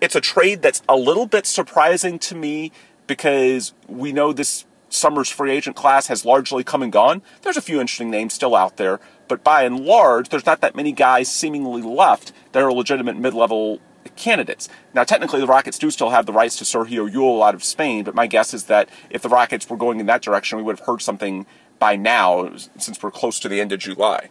It's 0.00 0.14
a 0.14 0.20
trade 0.20 0.62
that's 0.62 0.82
a 0.88 0.96
little 0.96 1.26
bit 1.26 1.46
surprising 1.46 2.18
to 2.20 2.34
me 2.34 2.72
because 3.06 3.72
we 3.88 4.12
know 4.12 4.32
this 4.32 4.66
summer's 4.88 5.28
free 5.28 5.52
agent 5.52 5.76
class 5.76 6.06
has 6.08 6.24
largely 6.24 6.64
come 6.64 6.82
and 6.82 6.92
gone. 6.92 7.22
There's 7.42 7.56
a 7.56 7.62
few 7.62 7.80
interesting 7.80 8.10
names 8.10 8.34
still 8.34 8.54
out 8.54 8.76
there, 8.76 9.00
but 9.28 9.42
by 9.42 9.62
and 9.64 9.80
large, 9.80 10.28
there's 10.28 10.46
not 10.46 10.60
that 10.60 10.76
many 10.76 10.92
guys 10.92 11.30
seemingly 11.32 11.82
left 11.82 12.32
that 12.52 12.62
are 12.62 12.72
legitimate 12.72 13.16
mid-level 13.16 13.80
candidates. 14.14 14.68
Now, 14.94 15.04
technically, 15.04 15.40
the 15.40 15.46
Rockets 15.46 15.78
do 15.78 15.90
still 15.90 16.10
have 16.10 16.26
the 16.26 16.32
rights 16.32 16.56
to 16.56 16.64
Sergio 16.64 17.10
Llull 17.10 17.46
out 17.46 17.54
of 17.54 17.64
Spain, 17.64 18.04
but 18.04 18.14
my 18.14 18.26
guess 18.26 18.54
is 18.54 18.64
that 18.64 18.88
if 19.10 19.22
the 19.22 19.28
Rockets 19.28 19.68
were 19.68 19.76
going 19.76 20.00
in 20.00 20.06
that 20.06 20.22
direction, 20.22 20.58
we 20.58 20.64
would 20.64 20.78
have 20.78 20.86
heard 20.86 21.02
something 21.02 21.46
by 21.78 21.96
now, 21.96 22.50
since 22.78 23.02
we're 23.02 23.10
close 23.10 23.38
to 23.40 23.48
the 23.48 23.60
end 23.60 23.72
of 23.72 23.80
July. 23.80 24.30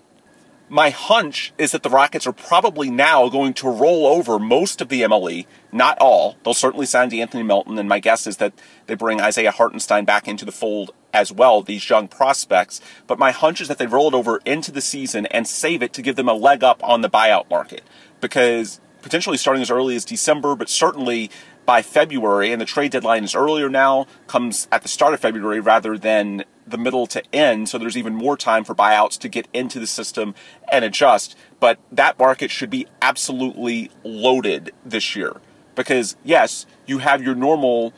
My 0.68 0.90
hunch 0.90 1.54
is 1.60 1.74
that 1.74 1.84
the 1.84 1.92
Rockets 1.92 2.26
are 2.26 2.34
probably 2.34 2.90
now 2.90 3.30
going 3.30 3.54
to 3.56 3.70
roll 3.70 4.08
over 4.08 4.40
most 4.40 4.82
of 4.82 4.90
the 4.90 5.04
MLE, 5.04 5.46
not 5.72 5.96
all. 6.00 6.38
They'll 6.44 6.56
certainly 6.56 6.88
sign 6.88 7.14
Anthony 7.14 7.44
Melton, 7.44 7.78
and 7.78 7.88
my 7.88 8.00
guess 8.00 8.26
is 8.26 8.38
that 8.38 8.54
they 8.88 8.96
bring 8.96 9.22
Isaiah 9.22 9.52
Hartenstein 9.52 10.06
back 10.06 10.28
into 10.28 10.44
the 10.44 10.52
fold 10.52 10.90
as 11.14 11.32
well, 11.32 11.62
these 11.62 11.88
young 11.88 12.08
prospects. 12.08 12.82
But 13.06 13.20
my 13.20 13.30
hunch 13.30 13.62
is 13.62 13.68
that 13.68 13.78
they 13.78 13.86
roll 13.86 14.08
it 14.08 14.16
over 14.16 14.42
into 14.44 14.72
the 14.72 14.82
season 14.82 15.28
and 15.28 15.48
save 15.48 15.84
it 15.84 15.94
to 15.94 16.02
give 16.02 16.16
them 16.16 16.28
a 16.28 16.34
leg 16.34 16.64
up 16.64 16.84
on 16.84 17.02
the 17.02 17.10
buyout 17.12 17.48
market. 17.48 17.84
Because 18.20 18.82
potentially 19.04 19.38
starting 19.38 19.62
as 19.62 19.70
early 19.70 19.96
as 19.96 20.04
December, 20.04 20.56
but 20.56 20.68
certainly 20.68 21.30
by 21.66 21.82
February, 21.82 22.52
and 22.52 22.62
the 22.62 22.66
trade 22.66 22.92
deadline 22.92 23.24
is 23.24 23.36
earlier 23.36 23.70
now, 23.70 24.06
comes 24.28 24.68
at 24.72 24.84
the 24.84 24.88
start 24.88 25.14
of 25.14 25.20
February 25.20 25.60
rather 25.60 25.98
than 25.98 26.44
the 26.68 26.78
middle 26.78 27.08
to 27.08 27.24
end, 27.34 27.70
so 27.70 27.78
there's 27.78 27.98
even 27.98 28.16
more 28.16 28.38
time 28.38 28.64
for 28.64 28.74
buyouts 28.74 29.20
to 29.20 29.30
get 29.30 29.48
into 29.54 29.80
the 29.80 29.88
system 29.88 30.34
and 30.72 30.84
adjust. 30.84 31.36
But 31.60 31.80
that 31.92 32.18
market 32.18 32.52
should 32.52 32.70
be 32.70 32.88
absolutely 33.02 33.92
loaded 34.04 34.72
this 34.84 35.16
year. 35.16 35.34
Because, 35.76 36.16
yes, 36.24 36.66
you 36.86 37.00
have 37.00 37.22
your 37.22 37.36
normal 37.36 37.94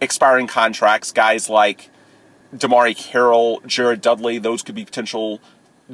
expiring 0.00 0.46
contracts, 0.46 1.10
guys 1.10 1.48
like 1.48 1.90
DeMarre 2.54 2.96
Carroll, 2.96 3.60
Jared 3.66 4.00
Dudley, 4.00 4.38
those 4.38 4.62
could 4.62 4.74
be 4.74 4.84
potential 4.84 5.40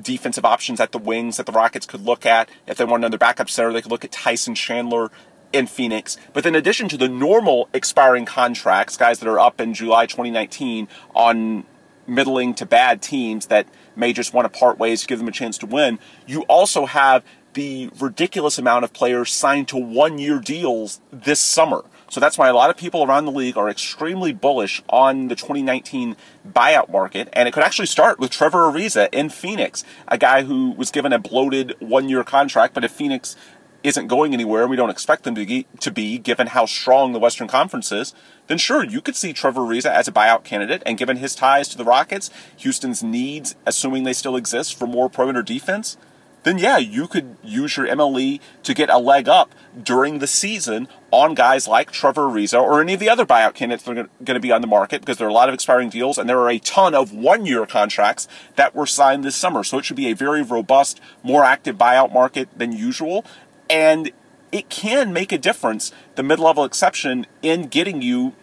defensive 0.01 0.45
options 0.45 0.79
at 0.81 0.93
the 0.93 0.99
wings 0.99 1.37
that 1.37 1.47
the 1.47 1.53
Rockets 1.53 1.87
could 1.87 2.03
look 2.03 2.27
at. 2.27 2.49
If 2.67 2.77
they 2.77 2.85
want 2.85 3.01
another 3.01 3.19
backup 3.19 3.51
center, 3.51 3.73
they 3.73 3.83
could 3.83 3.91
look 3.91 4.05
at 4.05 4.13
Tyson 4.13 4.55
Chandler 4.55 5.11
in 5.53 5.67
Phoenix. 5.67 6.17
But 6.33 6.47
in 6.47 6.55
addition 6.55 6.89
to 6.91 6.97
the 6.97 7.09
normal 7.09 7.69
expiring 7.73 8.25
contracts, 8.25 8.97
guys 8.97 9.19
that 9.21 9.29
are 9.29 9.39
up 9.39 9.61
in 9.61 9.75
July 9.75 10.07
2019 10.07 10.89
on 11.15 11.65
middling 12.07 12.55
to 12.55 12.67
bad 12.67 13.03
teams 13.03 13.47
that 13.47 13.67
may 13.97 14.13
just 14.13 14.35
want 14.35 14.53
to 14.53 14.59
part 14.59 14.79
ways 14.79 15.03
to 15.03 15.07
give 15.07 15.19
them 15.19 15.29
a 15.29 15.33
chance 15.33 15.59
to 15.59 15.67
win, 15.67 15.99
you 16.27 16.43
also 16.43 16.87
have 16.87 17.23
the 17.55 17.91
ridiculous 17.99 18.59
amount 18.59 18.85
of 18.85 18.93
players 18.93 19.33
signed 19.33 19.69
to 19.69 19.77
one 19.77 20.19
year 20.19 20.39
deals 20.39 21.01
this 21.13 21.41
summer. 21.41 21.85
So 22.09 22.19
that's 22.19 22.37
why 22.37 22.49
a 22.49 22.55
lot 22.55 22.71
of 22.71 22.77
people 22.77 23.05
around 23.05 23.25
the 23.25 23.33
league 23.33 23.57
are 23.57 23.69
extremely 23.69 24.33
bullish 24.33 24.83
on 24.89 25.29
the 25.29 25.37
2019 25.37 26.17
buyout 26.49 26.91
market. 26.91 27.29
And 27.33 27.49
it 27.49 27.53
could 27.53 27.63
actually 27.63 27.87
start 27.87 28.19
with 28.19 28.31
Trevor 28.31 28.63
Ariza 28.63 29.09
in 29.13 29.29
Phoenix, 29.31 29.85
a 30.09 30.19
guy 30.19 30.43
who 30.43 30.73
was 30.73 30.91
given 30.91 31.13
a 31.13 31.19
bloated 31.21 31.77
one 31.79 32.09
year 32.09 32.25
contract. 32.25 32.75
But 32.75 32.85
if 32.85 32.91
Phoenix 32.91 33.37
isn't 33.83 34.09
going 34.09 34.35
anywhere, 34.35 34.63
and 34.63 34.71
we 34.71 34.77
don't 34.77 34.91
expect 34.91 35.25
them 35.25 35.35
to 35.35 35.63
to 35.63 35.91
be, 35.91 36.19
given 36.19 36.49
how 36.49 36.67
strong 36.67 37.13
the 37.13 37.19
Western 37.19 37.49
Conference 37.49 37.91
is, 37.93 38.15
then 38.47 38.59
sure, 38.59 38.85
you 38.85 39.01
could 39.01 39.17
see 39.17 39.33
Trevor 39.33 39.61
Ariza 39.61 39.91
as 39.91 40.09
a 40.09 40.13
buyout 40.13 40.45
candidate. 40.45 40.83
And 40.85 40.99
given 40.99 41.17
his 41.17 41.35
ties 41.35 41.69
to 41.69 41.79
the 41.79 41.85
Rockets, 41.85 42.31
Houston's 42.59 43.03
needs, 43.03 43.55
assuming 43.65 44.05
they 44.05 44.13
still 44.13 44.37
exist, 44.37 44.79
for 44.79 44.87
more 44.87 45.09
perimeter 45.09 45.43
defense, 45.43 45.97
then 46.43 46.59
yeah, 46.59 46.79
you 46.79 47.07
could 47.07 47.37
use 47.43 47.77
your 47.77 47.87
MLE 47.87 48.41
to 48.63 48.75
get 48.75 48.89
a 48.89 48.99
leg 48.99 49.29
up 49.29 49.55
during 49.81 50.19
the 50.19 50.27
season 50.27 50.89
on 51.11 51.35
guys 51.35 51.69
like 51.69 51.91
Trevor 51.91 52.29
Ariza 52.29 52.61
or 52.61 52.81
any 52.81 52.95
of 52.95 53.01
the 53.01 53.09
other 53.09 53.27
buyout 53.27 53.55
candidates 53.55 53.85
that 53.85 53.99
are 53.99 54.09
going 54.25 54.35
to 54.35 54.41
be 54.41 54.53
on 54.53 54.61
the 54.61 54.67
market 54.67 55.01
because 55.01 55.19
there 55.19 55.27
are 55.27 55.31
a 55.31 55.35
lot 55.35 55.49
of 55.49 55.55
expiring 55.55 55.91
deals 55.91 56.19
and 56.19 56.29
there 56.29 56.39
are 56.39 56.49
a 56.49 56.59
ton 56.59 56.95
of 56.95 57.13
one 57.13 57.45
year 57.45 57.67
contracts 57.67 58.27
that 58.57 58.75
were 58.75 58.87
signed 58.87 59.25
this 59.25 59.37
summer. 59.37 59.63
So 59.63 59.79
it 59.79 59.85
should 59.85 59.97
be 59.97 60.11
a 60.11 60.15
very 60.15 60.43
robust, 60.43 61.01
more 61.23 61.45
active 61.45 61.77
buyout 61.77 62.13
market 62.13 62.49
than 62.57 62.73
usual. 62.73 63.25
And 63.71 64.11
it 64.53 64.69
can 64.69 65.13
make 65.13 65.33
a 65.33 65.39
difference, 65.39 65.93
the 66.17 66.23
mid 66.23 66.39
level 66.39 66.65
exception, 66.65 67.27
in 67.41 67.69
getting 67.69 68.03
you 68.03 68.35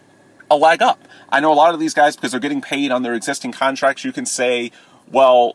a 0.50 0.56
leg 0.56 0.82
up. 0.82 1.00
I 1.28 1.40
know 1.40 1.52
a 1.52 1.54
lot 1.54 1.74
of 1.74 1.80
these 1.80 1.94
guys, 1.94 2.16
because 2.16 2.30
they're 2.30 2.40
getting 2.40 2.62
paid 2.62 2.90
on 2.90 3.02
their 3.02 3.14
existing 3.14 3.52
contracts, 3.52 4.04
you 4.04 4.12
can 4.12 4.24
say, 4.24 4.72
well, 5.10 5.54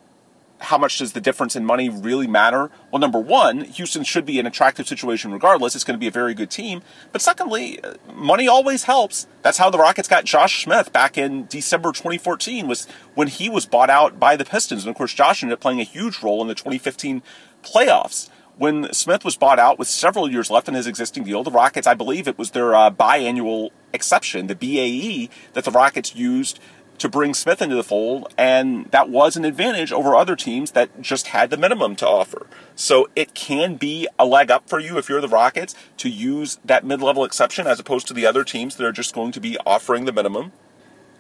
how 0.63 0.77
much 0.77 0.99
does 0.99 1.11
the 1.11 1.19
difference 1.19 1.57
in 1.57 1.65
money 1.65 1.89
really 1.89 2.27
matter? 2.27 2.71
Well, 2.89 2.99
number 2.99 3.19
one, 3.19 3.65
Houston 3.65 4.03
should 4.03 4.25
be 4.25 4.39
an 4.39 4.45
attractive 4.45 4.87
situation 4.87 5.31
regardless. 5.31 5.75
It's 5.75 5.83
going 5.83 5.95
to 5.95 5.99
be 5.99 6.07
a 6.07 6.11
very 6.11 6.33
good 6.33 6.49
team. 6.49 6.81
But 7.11 7.21
secondly, 7.21 7.83
uh, 7.83 7.95
money 8.13 8.47
always 8.47 8.83
helps. 8.83 9.27
That's 9.41 9.57
how 9.57 9.69
the 9.69 9.77
Rockets 9.77 10.07
got 10.07 10.23
Josh 10.23 10.63
Smith 10.63 10.93
back 10.93 11.17
in 11.17 11.47
December 11.47 11.91
2014 11.91 12.67
was 12.67 12.87
when 13.13 13.27
he 13.27 13.49
was 13.49 13.65
bought 13.65 13.89
out 13.89 14.19
by 14.19 14.37
the 14.37 14.45
Pistons. 14.45 14.83
And 14.83 14.91
of 14.91 14.95
course, 14.95 15.13
Josh 15.13 15.43
ended 15.43 15.55
up 15.55 15.59
playing 15.59 15.81
a 15.81 15.85
huge 15.85 16.23
role 16.23 16.41
in 16.41 16.47
the 16.47 16.55
2015 16.55 17.21
playoffs. 17.61 18.29
When 18.55 18.93
Smith 18.93 19.25
was 19.25 19.35
bought 19.35 19.57
out 19.57 19.79
with 19.79 19.87
several 19.87 20.29
years 20.29 20.51
left 20.51 20.67
in 20.67 20.75
his 20.75 20.85
existing 20.85 21.23
deal, 21.23 21.43
the 21.43 21.49
Rockets, 21.49 21.87
I 21.87 21.95
believe 21.95 22.27
it 22.27 22.37
was 22.37 22.51
their 22.51 22.75
uh, 22.75 22.91
biannual 22.91 23.71
exception, 23.91 24.45
the 24.47 24.55
BAE, 24.55 25.29
that 25.53 25.65
the 25.65 25.71
Rockets 25.71 26.15
used 26.15 26.59
to 26.99 27.09
bring 27.09 27.33
Smith 27.33 27.61
into 27.61 27.75
the 27.75 27.83
fold, 27.83 28.31
and 28.37 28.85
that 28.91 29.09
was 29.09 29.35
an 29.35 29.43
advantage 29.43 29.91
over 29.91 30.15
other 30.15 30.35
teams 30.35 30.71
that 30.71 31.01
just 31.01 31.27
had 31.27 31.49
the 31.49 31.57
minimum 31.57 31.95
to 31.95 32.07
offer. 32.07 32.45
So 32.75 33.09
it 33.15 33.33
can 33.33 33.75
be 33.75 34.07
a 34.19 34.25
leg 34.25 34.51
up 34.51 34.69
for 34.69 34.79
you 34.79 34.99
if 34.99 35.09
you're 35.09 35.19
the 35.19 35.27
Rockets 35.27 35.75
to 35.97 36.09
use 36.09 36.59
that 36.63 36.85
mid 36.85 37.01
level 37.01 37.25
exception 37.25 37.65
as 37.65 37.79
opposed 37.79 38.07
to 38.07 38.13
the 38.13 38.27
other 38.27 38.43
teams 38.43 38.75
that 38.75 38.85
are 38.85 38.91
just 38.91 39.15
going 39.15 39.31
to 39.31 39.41
be 39.41 39.57
offering 39.65 40.05
the 40.05 40.13
minimum. 40.13 40.51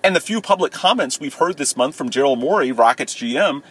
And 0.03 0.15
the 0.15 0.21
few 0.21 0.39
public 0.39 0.71
comments 0.71 1.19
we've 1.19 1.33
heard 1.33 1.57
this 1.57 1.75
month 1.75 1.95
from 1.95 2.09
Daryl 2.09 2.37
Morey, 2.37 2.71
Rockets 2.71 3.15
GM, 3.15 3.63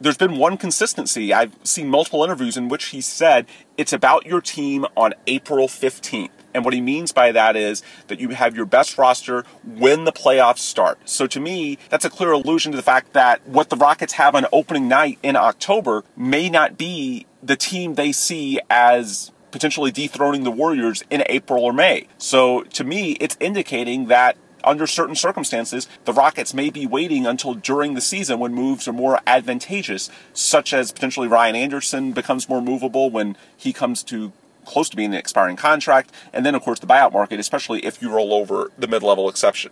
there's 0.00 0.16
been 0.16 0.36
one 0.36 0.56
consistency. 0.56 1.32
I've 1.32 1.54
seen 1.62 1.88
multiple 1.88 2.24
interviews 2.24 2.56
in 2.56 2.68
which 2.68 2.86
he 2.86 3.00
said 3.00 3.46
it's 3.76 3.92
about 3.92 4.26
your 4.26 4.40
team 4.40 4.86
on 4.96 5.14
April 5.26 5.68
15th. 5.68 6.30
And 6.54 6.64
what 6.64 6.72
he 6.72 6.80
means 6.80 7.12
by 7.12 7.32
that 7.32 7.54
is 7.54 7.82
that 8.08 8.18
you 8.18 8.30
have 8.30 8.56
your 8.56 8.64
best 8.64 8.96
roster 8.96 9.44
when 9.62 10.04
the 10.04 10.12
playoffs 10.12 10.58
start. 10.58 10.98
So 11.04 11.26
to 11.26 11.38
me, 11.38 11.78
that's 11.90 12.06
a 12.06 12.10
clear 12.10 12.32
allusion 12.32 12.72
to 12.72 12.76
the 12.76 12.82
fact 12.82 13.12
that 13.12 13.46
what 13.46 13.68
the 13.68 13.76
Rockets 13.76 14.14
have 14.14 14.34
on 14.34 14.46
opening 14.52 14.88
night 14.88 15.18
in 15.22 15.36
October 15.36 16.02
may 16.16 16.48
not 16.48 16.78
be 16.78 17.26
the 17.42 17.56
team 17.56 17.94
they 17.94 18.10
see 18.12 18.58
as 18.70 19.32
potentially 19.50 19.90
dethroning 19.90 20.44
the 20.44 20.50
Warriors 20.50 21.02
in 21.10 21.24
April 21.26 21.62
or 21.62 21.72
May. 21.72 22.08
So 22.18 22.62
to 22.62 22.84
me, 22.84 23.12
it's 23.12 23.36
indicating 23.38 24.06
that 24.06 24.36
under 24.66 24.86
certain 24.86 25.14
circumstances, 25.14 25.88
the 26.04 26.12
Rockets 26.12 26.52
may 26.52 26.68
be 26.68 26.86
waiting 26.86 27.26
until 27.26 27.54
during 27.54 27.94
the 27.94 28.00
season 28.00 28.40
when 28.40 28.52
moves 28.52 28.88
are 28.88 28.92
more 28.92 29.20
advantageous, 29.26 30.10
such 30.34 30.74
as 30.74 30.92
potentially 30.92 31.28
Ryan 31.28 31.56
Anderson 31.56 32.12
becomes 32.12 32.48
more 32.48 32.60
movable 32.60 33.08
when 33.08 33.36
he 33.56 33.72
comes 33.72 34.02
to 34.04 34.32
close 34.66 34.88
to 34.90 34.96
being 34.96 35.12
an 35.12 35.18
expiring 35.18 35.56
contract, 35.56 36.12
and 36.32 36.44
then, 36.44 36.54
of 36.54 36.62
course, 36.62 36.80
the 36.80 36.86
buyout 36.86 37.12
market, 37.12 37.38
especially 37.38 37.84
if 37.86 38.02
you 38.02 38.10
roll 38.10 38.34
over 38.34 38.72
the 38.76 38.88
mid 38.88 39.02
level 39.02 39.28
exception. 39.28 39.70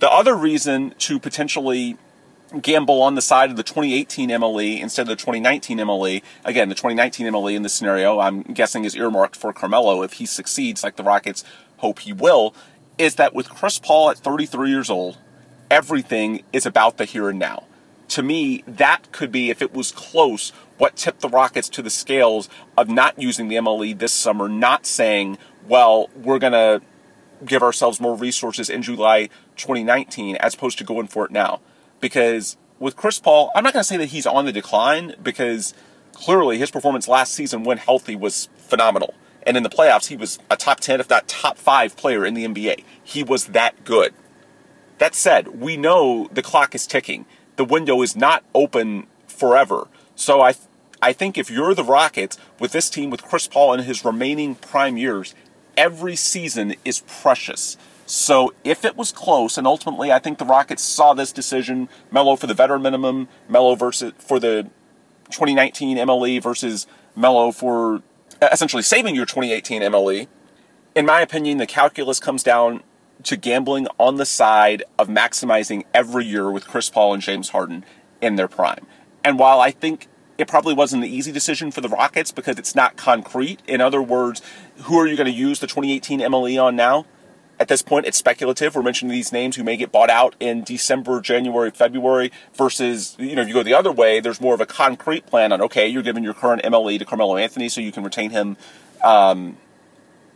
The 0.00 0.10
other 0.10 0.34
reason 0.34 0.94
to 0.98 1.20
potentially 1.20 1.96
gamble 2.60 3.00
on 3.00 3.14
the 3.14 3.22
side 3.22 3.50
of 3.50 3.56
the 3.56 3.62
2018 3.62 4.30
MLE 4.30 4.80
instead 4.80 5.02
of 5.02 5.08
the 5.08 5.16
2019 5.16 5.78
MLE, 5.78 6.22
again, 6.44 6.68
the 6.68 6.74
2019 6.74 7.26
MLE 7.26 7.54
in 7.54 7.62
this 7.62 7.72
scenario, 7.72 8.18
I'm 8.18 8.42
guessing 8.42 8.84
is 8.84 8.96
earmarked 8.96 9.36
for 9.36 9.52
Carmelo 9.52 10.02
if 10.02 10.14
he 10.14 10.26
succeeds, 10.26 10.82
like 10.82 10.96
the 10.96 11.04
Rockets 11.04 11.44
hope 11.76 12.00
he 12.00 12.12
will, 12.12 12.54
is 13.00 13.14
that 13.14 13.34
with 13.34 13.48
Chris 13.48 13.78
Paul 13.78 14.10
at 14.10 14.18
33 14.18 14.68
years 14.68 14.90
old, 14.90 15.16
everything 15.70 16.42
is 16.52 16.66
about 16.66 16.98
the 16.98 17.06
here 17.06 17.30
and 17.30 17.38
now. 17.38 17.64
To 18.08 18.22
me, 18.22 18.62
that 18.66 19.10
could 19.10 19.32
be, 19.32 19.48
if 19.48 19.62
it 19.62 19.72
was 19.72 19.90
close, 19.90 20.50
what 20.76 20.96
tipped 20.96 21.20
the 21.20 21.28
Rockets 21.28 21.70
to 21.70 21.82
the 21.82 21.88
scales 21.88 22.50
of 22.76 22.90
not 22.90 23.18
using 23.18 23.48
the 23.48 23.56
MLE 23.56 23.98
this 23.98 24.12
summer, 24.12 24.50
not 24.50 24.84
saying, 24.84 25.38
well, 25.66 26.10
we're 26.14 26.38
going 26.38 26.52
to 26.52 26.82
give 27.46 27.62
ourselves 27.62 28.00
more 28.00 28.14
resources 28.14 28.68
in 28.68 28.82
July 28.82 29.30
2019 29.56 30.36
as 30.36 30.52
opposed 30.54 30.76
to 30.76 30.84
going 30.84 31.06
for 31.06 31.24
it 31.24 31.30
now. 31.30 31.60
Because 32.00 32.58
with 32.78 32.96
Chris 32.96 33.18
Paul, 33.18 33.50
I'm 33.54 33.64
not 33.64 33.72
going 33.72 33.80
to 33.80 33.88
say 33.88 33.96
that 33.96 34.06
he's 34.06 34.26
on 34.26 34.44
the 34.44 34.52
decline 34.52 35.14
because 35.22 35.72
clearly 36.12 36.58
his 36.58 36.70
performance 36.70 37.08
last 37.08 37.32
season 37.32 37.64
when 37.64 37.78
healthy 37.78 38.16
was 38.16 38.50
phenomenal. 38.56 39.14
And 39.46 39.56
in 39.56 39.62
the 39.62 39.70
playoffs, 39.70 40.08
he 40.08 40.16
was 40.16 40.38
a 40.50 40.56
top 40.56 40.80
10, 40.80 41.00
if 41.00 41.08
not 41.08 41.28
top 41.28 41.56
5 41.56 41.96
player 41.96 42.26
in 42.26 42.34
the 42.34 42.46
NBA. 42.46 42.84
He 43.02 43.22
was 43.22 43.46
that 43.46 43.84
good. 43.84 44.12
That 44.98 45.14
said, 45.14 45.60
we 45.60 45.76
know 45.76 46.28
the 46.32 46.42
clock 46.42 46.74
is 46.74 46.86
ticking. 46.86 47.24
The 47.56 47.64
window 47.64 48.02
is 48.02 48.14
not 48.14 48.44
open 48.54 49.06
forever. 49.26 49.88
So 50.14 50.42
I 50.42 50.54
I 51.02 51.14
think 51.14 51.38
if 51.38 51.50
you're 51.50 51.74
the 51.74 51.84
Rockets 51.84 52.36
with 52.58 52.72
this 52.72 52.90
team 52.90 53.08
with 53.08 53.22
Chris 53.22 53.48
Paul 53.48 53.72
in 53.72 53.84
his 53.84 54.04
remaining 54.04 54.54
prime 54.54 54.98
years, 54.98 55.34
every 55.76 56.16
season 56.16 56.74
is 56.84 57.02
precious. 57.06 57.78
So 58.04 58.52
if 58.64 58.84
it 58.84 58.96
was 58.96 59.12
close, 59.12 59.56
and 59.56 59.66
ultimately 59.66 60.12
I 60.12 60.18
think 60.18 60.38
the 60.38 60.44
Rockets 60.44 60.82
saw 60.82 61.14
this 61.14 61.32
decision, 61.32 61.88
Melo 62.10 62.36
for 62.36 62.46
the 62.46 62.54
veteran 62.54 62.82
minimum, 62.82 63.28
Melo 63.48 63.76
versus 63.76 64.12
for 64.18 64.38
the 64.38 64.64
2019 65.30 65.96
MLE 65.96 66.42
versus 66.42 66.86
Melo 67.16 67.52
for 67.52 68.02
essentially 68.42 68.82
saving 68.82 69.14
your 69.14 69.26
2018 69.26 69.82
MLE. 69.82 70.28
In 70.94 71.06
my 71.06 71.20
opinion, 71.20 71.58
the 71.58 71.66
calculus 71.66 72.18
comes 72.18 72.42
down 72.42 72.82
to 73.24 73.36
gambling 73.36 73.86
on 73.98 74.16
the 74.16 74.26
side 74.26 74.82
of 74.98 75.08
maximizing 75.08 75.84
every 75.92 76.24
year 76.24 76.50
with 76.50 76.66
Chris 76.66 76.88
Paul 76.88 77.14
and 77.14 77.22
James 77.22 77.50
Harden 77.50 77.84
in 78.20 78.36
their 78.36 78.48
prime. 78.48 78.86
And 79.22 79.38
while 79.38 79.60
I 79.60 79.70
think 79.70 80.08
it 80.38 80.48
probably 80.48 80.74
wasn't 80.74 81.02
the 81.02 81.14
easy 81.14 81.32
decision 81.32 81.70
for 81.70 81.82
the 81.82 81.88
Rockets 81.88 82.32
because 82.32 82.58
it's 82.58 82.74
not 82.74 82.96
concrete, 82.96 83.60
in 83.66 83.80
other 83.80 84.02
words, 84.02 84.40
who 84.84 84.98
are 84.98 85.06
you 85.06 85.16
going 85.16 85.26
to 85.26 85.32
use 85.32 85.60
the 85.60 85.66
2018 85.66 86.20
MLE 86.20 86.62
on 86.62 86.76
now? 86.76 87.04
At 87.60 87.68
this 87.68 87.82
point, 87.82 88.06
it's 88.06 88.16
speculative. 88.16 88.74
We're 88.74 88.82
mentioning 88.82 89.12
these 89.12 89.32
names 89.32 89.54
who 89.54 89.62
may 89.62 89.76
get 89.76 89.92
bought 89.92 90.08
out 90.08 90.34
in 90.40 90.64
December, 90.64 91.20
January, 91.20 91.70
February, 91.70 92.32
versus, 92.54 93.14
you 93.18 93.36
know, 93.36 93.42
if 93.42 93.48
you 93.48 93.54
go 93.54 93.62
the 93.62 93.74
other 93.74 93.92
way, 93.92 94.18
there's 94.18 94.40
more 94.40 94.54
of 94.54 94.62
a 94.62 94.66
concrete 94.66 95.26
plan 95.26 95.52
on, 95.52 95.60
okay, 95.60 95.86
you're 95.86 96.02
giving 96.02 96.24
your 96.24 96.32
current 96.32 96.62
MLE 96.62 96.98
to 96.98 97.04
Carmelo 97.04 97.36
Anthony 97.36 97.68
so 97.68 97.82
you 97.82 97.92
can 97.92 98.02
retain 98.02 98.30
him 98.30 98.56
um, 99.04 99.58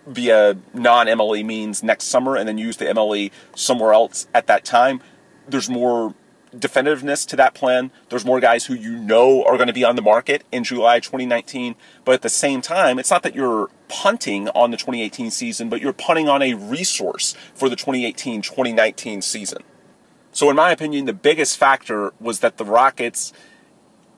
via 0.07 0.59
non 0.75 1.07
MLE 1.07 1.43
means 1.47 1.83
next 1.83 2.05
summer 2.05 2.37
and 2.37 2.47
then 2.47 2.59
use 2.59 2.77
the 2.77 2.85
MLE 2.85 3.31
somewhere 3.55 3.95
else 3.95 4.27
at 4.35 4.47
that 4.49 4.67
time. 4.67 5.01
There's 5.49 5.71
more 5.71 6.15
definitiveness 6.59 7.27
to 7.29 7.37
that 7.37 7.55
plan. 7.55 7.91
There's 8.09 8.25
more 8.25 8.41
guys 8.41 8.67
who 8.67 8.75
you 8.75 8.97
know 8.97 9.45
are 9.45 9.57
going 9.57 9.69
to 9.69 9.73
be 9.73 9.85
on 9.85 9.97
the 9.97 10.03
market 10.03 10.45
in 10.53 10.65
July 10.65 11.01
2019. 11.01 11.75
But 12.05 12.13
at 12.13 12.23
the 12.23 12.29
same 12.29 12.61
time, 12.61 12.99
it's 12.99 13.11
not 13.11 13.23
that 13.23 13.35
you're 13.35 13.71
punting 13.89 14.49
on 14.51 14.71
the 14.71 14.77
2018 14.77 15.31
season, 15.31 15.69
but 15.69 15.81
you're 15.81 15.93
punting 15.93 16.29
on 16.29 16.43
a 16.43 16.55
resource 16.55 17.35
for 17.55 17.69
the 17.69 17.77
2018 17.77 18.43
2019 18.43 19.23
season. 19.23 19.63
So, 20.33 20.51
in 20.51 20.57
my 20.57 20.73
opinion, 20.73 21.05
the 21.05 21.13
biggest 21.13 21.57
factor 21.57 22.13
was 22.19 22.41
that 22.41 22.57
the 22.57 22.65
Rockets 22.65 23.33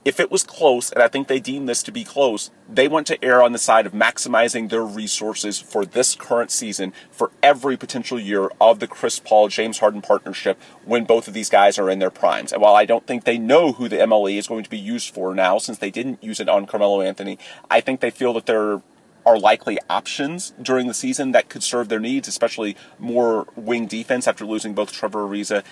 if 0.06 0.20
it 0.20 0.30
was 0.30 0.44
close, 0.44 0.92
and 0.92 1.02
I 1.02 1.08
think 1.08 1.26
they 1.26 1.40
deemed 1.40 1.68
this 1.68 1.82
to 1.82 1.90
be 1.90 2.04
close, 2.04 2.52
they 2.72 2.86
want 2.86 3.08
to 3.08 3.22
err 3.24 3.42
on 3.42 3.50
the 3.50 3.58
side 3.58 3.86
of 3.86 3.92
maximizing 3.92 4.70
their 4.70 4.84
resources 4.84 5.60
for 5.60 5.84
this 5.84 6.14
current 6.14 6.52
season 6.52 6.92
for 7.10 7.32
every 7.42 7.76
potential 7.76 8.18
year 8.18 8.48
of 8.60 8.78
the 8.78 8.86
Chris 8.86 9.18
Paul 9.18 9.48
James 9.48 9.80
Harden 9.80 10.00
partnership 10.00 10.60
when 10.84 11.04
both 11.04 11.26
of 11.26 11.34
these 11.34 11.50
guys 11.50 11.76
are 11.76 11.90
in 11.90 11.98
their 11.98 12.10
primes. 12.10 12.52
And 12.52 12.62
while 12.62 12.76
I 12.76 12.84
don't 12.84 13.04
think 13.04 13.24
they 13.24 13.36
know 13.36 13.72
who 13.72 13.88
the 13.88 13.96
MLE 13.96 14.38
is 14.38 14.46
going 14.46 14.62
to 14.62 14.70
be 14.70 14.78
used 14.78 15.12
for 15.12 15.34
now, 15.34 15.58
since 15.58 15.78
they 15.78 15.90
didn't 15.90 16.22
use 16.22 16.38
it 16.38 16.48
on 16.48 16.66
Carmelo 16.66 17.00
Anthony, 17.00 17.36
I 17.68 17.80
think 17.80 17.98
they 17.98 18.10
feel 18.10 18.32
that 18.34 18.46
there 18.46 18.82
are 19.26 19.38
likely 19.40 19.76
options 19.90 20.54
during 20.62 20.86
the 20.86 20.94
season 20.94 21.32
that 21.32 21.48
could 21.48 21.64
serve 21.64 21.88
their 21.88 21.98
needs, 21.98 22.28
especially 22.28 22.76
more 23.00 23.48
wing 23.56 23.86
defense 23.86 24.28
after 24.28 24.46
losing 24.46 24.72
both 24.72 24.92
Trevor 24.92 25.26
Ariza 25.26 25.64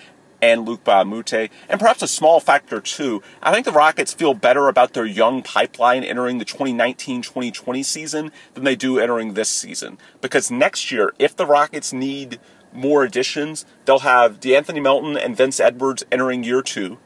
and 0.44 0.66
Luc 0.66 0.84
Mbah. 0.84 1.50
And 1.68 1.80
perhaps 1.80 2.02
a 2.02 2.08
small 2.08 2.38
factor 2.38 2.80
too, 2.80 3.22
I 3.42 3.52
think 3.52 3.64
the 3.64 3.72
Rockets 3.72 4.12
feel 4.12 4.34
better 4.34 4.68
about 4.68 4.92
their 4.92 5.06
young 5.06 5.42
pipeline 5.42 6.04
entering 6.04 6.38
the 6.38 6.44
2019-2020 6.44 7.84
season 7.84 8.32
than 8.52 8.64
they 8.64 8.76
do 8.76 8.98
entering 8.98 9.32
this 9.32 9.48
season. 9.48 9.96
Because 10.20 10.50
next 10.50 10.92
year, 10.92 11.14
if 11.18 11.34
the 11.34 11.46
Rockets 11.46 11.92
need 11.92 12.38
more 12.72 13.04
additions, 13.04 13.64
they'll 13.86 14.00
have 14.00 14.40
De'Anthony 14.40 14.82
Melton 14.82 15.16
and 15.16 15.36
Vince 15.36 15.60
Edwards 15.60 16.04
entering 16.12 16.44
year 16.44 16.60
two. 16.60 16.98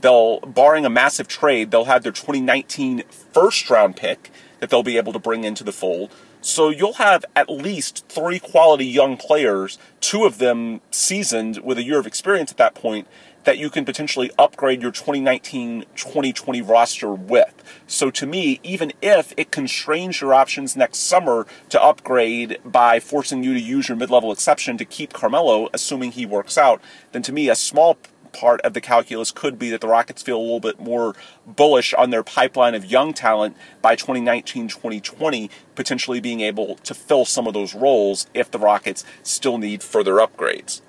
They'll, 0.00 0.40
barring 0.40 0.86
a 0.86 0.90
massive 0.90 1.28
trade, 1.28 1.70
they'll 1.70 1.84
have 1.84 2.02
their 2.02 2.12
2019 2.12 3.02
first 3.08 3.68
round 3.68 3.96
pick 3.96 4.30
that 4.60 4.70
they'll 4.70 4.82
be 4.82 4.96
able 4.96 5.12
to 5.12 5.18
bring 5.18 5.44
into 5.44 5.62
the 5.62 5.72
fold. 5.72 6.10
So 6.44 6.70
you'll 6.70 6.94
have 6.94 7.24
at 7.36 7.48
least 7.48 8.04
three 8.08 8.40
quality 8.40 8.84
young 8.84 9.16
players, 9.16 9.78
two 10.00 10.24
of 10.24 10.38
them 10.38 10.80
seasoned 10.90 11.58
with 11.58 11.78
a 11.78 11.84
year 11.84 12.00
of 12.00 12.06
experience 12.06 12.50
at 12.50 12.56
that 12.56 12.74
point, 12.74 13.06
that 13.44 13.58
you 13.58 13.70
can 13.70 13.84
potentially 13.84 14.28
upgrade 14.36 14.82
your 14.82 14.90
2019 14.90 15.84
2020 15.94 16.60
roster 16.60 17.12
with. 17.12 17.62
So 17.86 18.10
to 18.10 18.26
me, 18.26 18.58
even 18.64 18.92
if 19.00 19.32
it 19.36 19.52
constrains 19.52 20.20
your 20.20 20.34
options 20.34 20.76
next 20.76 20.98
summer 20.98 21.46
to 21.68 21.80
upgrade 21.80 22.58
by 22.64 22.98
forcing 22.98 23.44
you 23.44 23.54
to 23.54 23.60
use 23.60 23.88
your 23.88 23.96
mid 23.96 24.10
level 24.10 24.32
exception 24.32 24.76
to 24.78 24.84
keep 24.84 25.12
Carmelo, 25.12 25.68
assuming 25.72 26.10
he 26.10 26.26
works 26.26 26.58
out, 26.58 26.82
then 27.12 27.22
to 27.22 27.32
me, 27.32 27.48
a 27.48 27.54
small 27.54 27.96
part 28.32 28.60
of 28.62 28.74
the 28.74 28.80
calculus 28.80 29.30
could 29.30 29.58
be 29.58 29.70
that 29.70 29.80
the 29.80 29.88
Rockets 29.88 30.22
feel 30.22 30.38
a 30.38 30.40
little 30.40 30.60
bit 30.60 30.80
more 30.80 31.14
bullish 31.46 31.94
on 31.94 32.10
their 32.10 32.22
pipeline 32.22 32.74
of 32.74 32.84
young 32.84 33.12
talent 33.12 33.56
by 33.80 33.96
2019 33.96 34.68
2020, 34.68 35.50
potentially 35.74 36.20
being 36.20 36.40
able 36.40 36.76
to 36.76 36.94
fill 36.94 37.24
some 37.24 37.46
of 37.46 37.54
those 37.54 37.74
roles 37.74 38.26
if 38.34 38.50
the 38.50 38.58
Rockets 38.58 39.04
still 39.22 39.58
need 39.58 39.82
further 39.82 40.14
upgrades. 40.14 40.80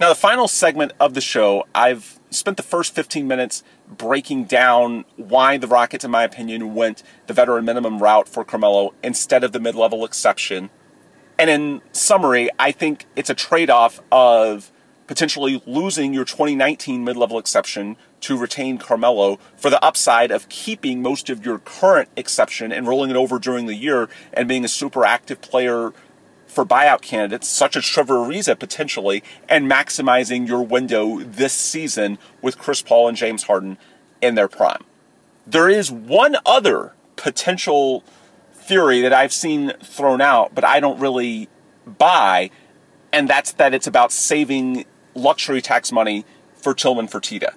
Now, 0.00 0.10
the 0.10 0.14
final 0.14 0.46
segment 0.46 0.92
of 1.00 1.14
the 1.14 1.20
show, 1.20 1.66
I've 1.74 2.20
spent 2.30 2.56
the 2.56 2.62
first 2.62 2.94
15 2.94 3.26
minutes 3.26 3.64
breaking 3.88 4.44
down 4.44 5.04
why 5.16 5.56
the 5.56 5.66
Rockets, 5.66 6.04
in 6.04 6.10
my 6.12 6.22
opinion, 6.22 6.74
went 6.74 7.02
the 7.26 7.34
veteran 7.34 7.64
minimum 7.64 7.98
route 7.98 8.28
for 8.28 8.44
Carmelo 8.44 8.94
instead 9.02 9.42
of 9.42 9.50
the 9.50 9.58
mid 9.58 9.74
level 9.74 10.04
exception 10.04 10.70
and 11.38 11.48
in 11.48 11.82
summary, 11.92 12.50
I 12.58 12.72
think 12.72 13.06
it's 13.14 13.30
a 13.30 13.34
trade 13.34 13.70
off 13.70 14.00
of 14.10 14.72
potentially 15.06 15.62
losing 15.66 16.12
your 16.12 16.24
2019 16.24 17.04
mid 17.04 17.16
level 17.16 17.38
exception 17.38 17.96
to 18.20 18.36
retain 18.36 18.78
Carmelo 18.78 19.38
for 19.56 19.70
the 19.70 19.82
upside 19.82 20.30
of 20.30 20.48
keeping 20.48 21.00
most 21.00 21.30
of 21.30 21.44
your 21.46 21.58
current 21.60 22.08
exception 22.16 22.72
and 22.72 22.86
rolling 22.86 23.10
it 23.10 23.16
over 23.16 23.38
during 23.38 23.66
the 23.66 23.74
year 23.74 24.08
and 24.32 24.48
being 24.48 24.64
a 24.64 24.68
super 24.68 25.04
active 25.04 25.40
player 25.40 25.92
for 26.46 26.64
buyout 26.64 27.00
candidates 27.00 27.46
such 27.46 27.76
as 27.76 27.84
Trevor 27.86 28.14
Ariza 28.14 28.58
potentially 28.58 29.22
and 29.48 29.70
maximizing 29.70 30.48
your 30.48 30.62
window 30.62 31.20
this 31.20 31.52
season 31.52 32.18
with 32.42 32.58
Chris 32.58 32.82
Paul 32.82 33.08
and 33.08 33.16
James 33.16 33.44
Harden 33.44 33.78
in 34.20 34.34
their 34.34 34.48
prime. 34.48 34.82
There 35.46 35.68
is 35.68 35.90
one 35.90 36.36
other 36.44 36.92
potential 37.16 38.02
theory 38.68 39.00
that 39.00 39.14
I've 39.14 39.32
seen 39.32 39.72
thrown 39.82 40.20
out, 40.20 40.54
but 40.54 40.62
I 40.62 40.78
don't 40.78 41.00
really 41.00 41.48
buy, 41.86 42.50
and 43.10 43.26
that's 43.26 43.52
that 43.52 43.72
it's 43.72 43.86
about 43.86 44.12
saving 44.12 44.84
luxury 45.14 45.62
tax 45.62 45.90
money 45.90 46.26
for 46.54 46.74
Tillman 46.74 47.08
Fertitta. 47.08 47.54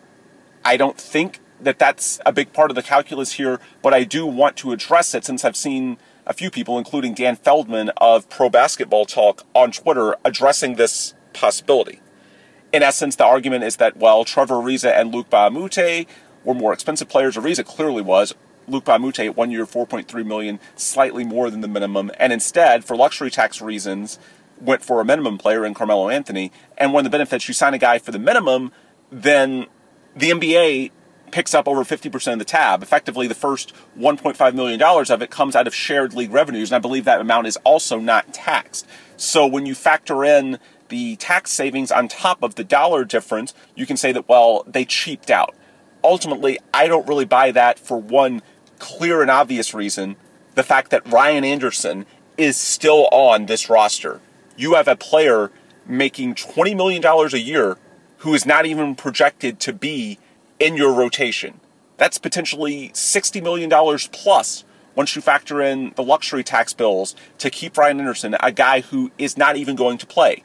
I 0.64 0.78
don't 0.78 0.98
think 0.98 1.42
that 1.60 1.78
that's 1.80 2.22
a 2.26 2.32
big 2.32 2.54
part 2.54 2.72
of 2.72 2.76
the 2.76 2.82
calculus 2.82 3.34
here, 3.34 3.60
but 3.82 3.94
I 3.94 4.06
do 4.06 4.26
want 4.26 4.56
to 4.58 4.72
address 4.72 5.14
it 5.14 5.26
since 5.26 5.44
I've 5.44 5.58
seen 5.58 5.98
a 6.26 6.34
few 6.34 6.50
people, 6.50 6.78
including 6.78 7.14
Dan 7.14 7.36
Feldman 7.36 7.92
of 7.98 8.30
Pro 8.30 8.50
Basketball 8.50 9.06
Talk 9.06 9.44
on 9.54 9.74
Twitter, 9.74 10.16
addressing 10.24 10.76
this 10.76 11.14
possibility. 11.34 12.00
In 12.72 12.84
essence, 12.84 13.18
the 13.18 13.26
argument 13.26 13.66
is 13.66 13.76
that, 13.78 13.98
well, 13.98 14.24
Trevor 14.24 14.56
Ariza 14.56 14.98
and 14.98 15.14
Luc 15.14 15.30
Moute 15.30 16.08
were 16.46 16.54
more 16.54 16.72
expensive 16.72 17.10
players. 17.10 17.36
Ariza 17.36 17.66
clearly 17.66 18.02
was. 18.02 18.34
A 18.68 19.00
Moute 19.00 19.36
one 19.36 19.52
year 19.52 19.66
4.3 19.66 20.26
million, 20.26 20.60
slightly 20.76 21.24
more 21.24 21.50
than 21.50 21.62
the 21.62 21.68
minimum, 21.68 22.12
and 22.20 22.32
instead, 22.32 22.86
for 22.86 22.96
luxury 22.96 23.32
tax 23.32 23.62
reasons, 23.62 24.20
went 24.60 24.84
for 24.84 25.02
a 25.02 25.06
minimum 25.06 25.38
player 25.38 25.66
in 25.66 25.74
Carmelo 25.74 26.10
Anthony. 26.10 26.52
And 26.78 26.94
one 26.94 27.06
of 27.06 27.12
the 27.12 27.16
benefits, 27.16 27.48
you 27.48 27.54
sign 27.54 27.74
a 27.74 27.80
guy 27.80 27.98
for 27.98 28.12
the 28.12 28.20
minimum, 28.20 28.72
then 29.12 29.66
the 30.16 30.30
NBA 30.30 30.92
picks 31.32 31.54
up 31.54 31.68
over 31.68 31.84
50% 31.84 32.34
of 32.34 32.40
the 32.40 32.46
tab. 32.46 32.84
Effectively, 32.84 33.28
the 33.28 33.36
first 33.36 33.74
$1.5 33.98 34.54
million 34.54 34.82
of 34.82 35.22
it 35.22 35.32
comes 35.32 35.56
out 35.56 35.68
of 35.68 35.74
shared 35.74 36.14
league 36.14 36.32
revenues, 36.32 36.72
and 36.72 36.76
I 36.76 36.80
believe 36.80 37.06
that 37.06 37.22
amount 37.22 37.48
is 37.48 37.58
also 37.58 38.00
not 38.00 38.34
taxed. 38.34 38.88
So 39.18 39.48
when 39.48 39.66
you 39.66 39.74
factor 39.74 40.24
in 40.24 40.60
the 40.90 41.16
tax 41.16 41.52
savings 41.52 41.92
on 41.92 42.08
top 42.08 42.44
of 42.44 42.56
the 42.56 42.64
dollar 42.64 43.06
difference, 43.06 43.54
you 43.76 43.86
can 43.86 43.98
say 43.98 44.12
that, 44.12 44.28
well, 44.28 44.64
they 44.68 44.84
cheaped 44.86 45.32
out. 45.32 45.56
Ultimately, 46.04 46.60
I 46.74 46.88
don't 46.88 47.08
really 47.08 47.26
buy 47.26 47.52
that 47.52 47.80
for 47.80 47.98
one 47.98 48.42
clear 48.82 49.22
and 49.22 49.30
obvious 49.30 49.74
reason 49.74 50.18
the 50.56 50.64
fact 50.64 50.90
that 50.90 51.10
Ryan 51.10 51.46
Anderson 51.46 52.06
is 52.36 52.58
still 52.58 53.08
on 53.12 53.46
this 53.46 53.70
roster. 53.70 54.20
You 54.58 54.74
have 54.74 54.88
a 54.88 54.96
player 54.96 55.52
making 55.86 56.36
$20 56.36 56.76
million 56.76 57.06
a 57.06 57.38
year 57.38 57.78
who 58.18 58.34
is 58.34 58.46
not 58.46 58.66
even 58.66 58.96
projected 58.96 59.60
to 59.62 59.72
be 59.72 60.18
in 60.60 60.76
your 60.76 60.94
rotation. 60.94 61.60
That's 61.98 62.18
potentially 62.18 62.90
$60 62.90 63.44
million 63.44 63.70
plus 64.12 64.64
once 64.96 65.16
you 65.16 65.22
factor 65.22 65.62
in 65.62 65.94
the 65.96 66.04
luxury 66.04 66.44
tax 66.44 66.74
bills 66.74 67.16
to 67.38 67.50
keep 67.50 67.78
Ryan 67.78 68.00
Anderson, 68.00 68.36
a 68.40 68.52
guy 68.52 68.82
who 68.82 69.12
is 69.18 69.38
not 69.38 69.56
even 69.56 69.76
going 69.76 70.00
to 70.00 70.08
play. 70.08 70.44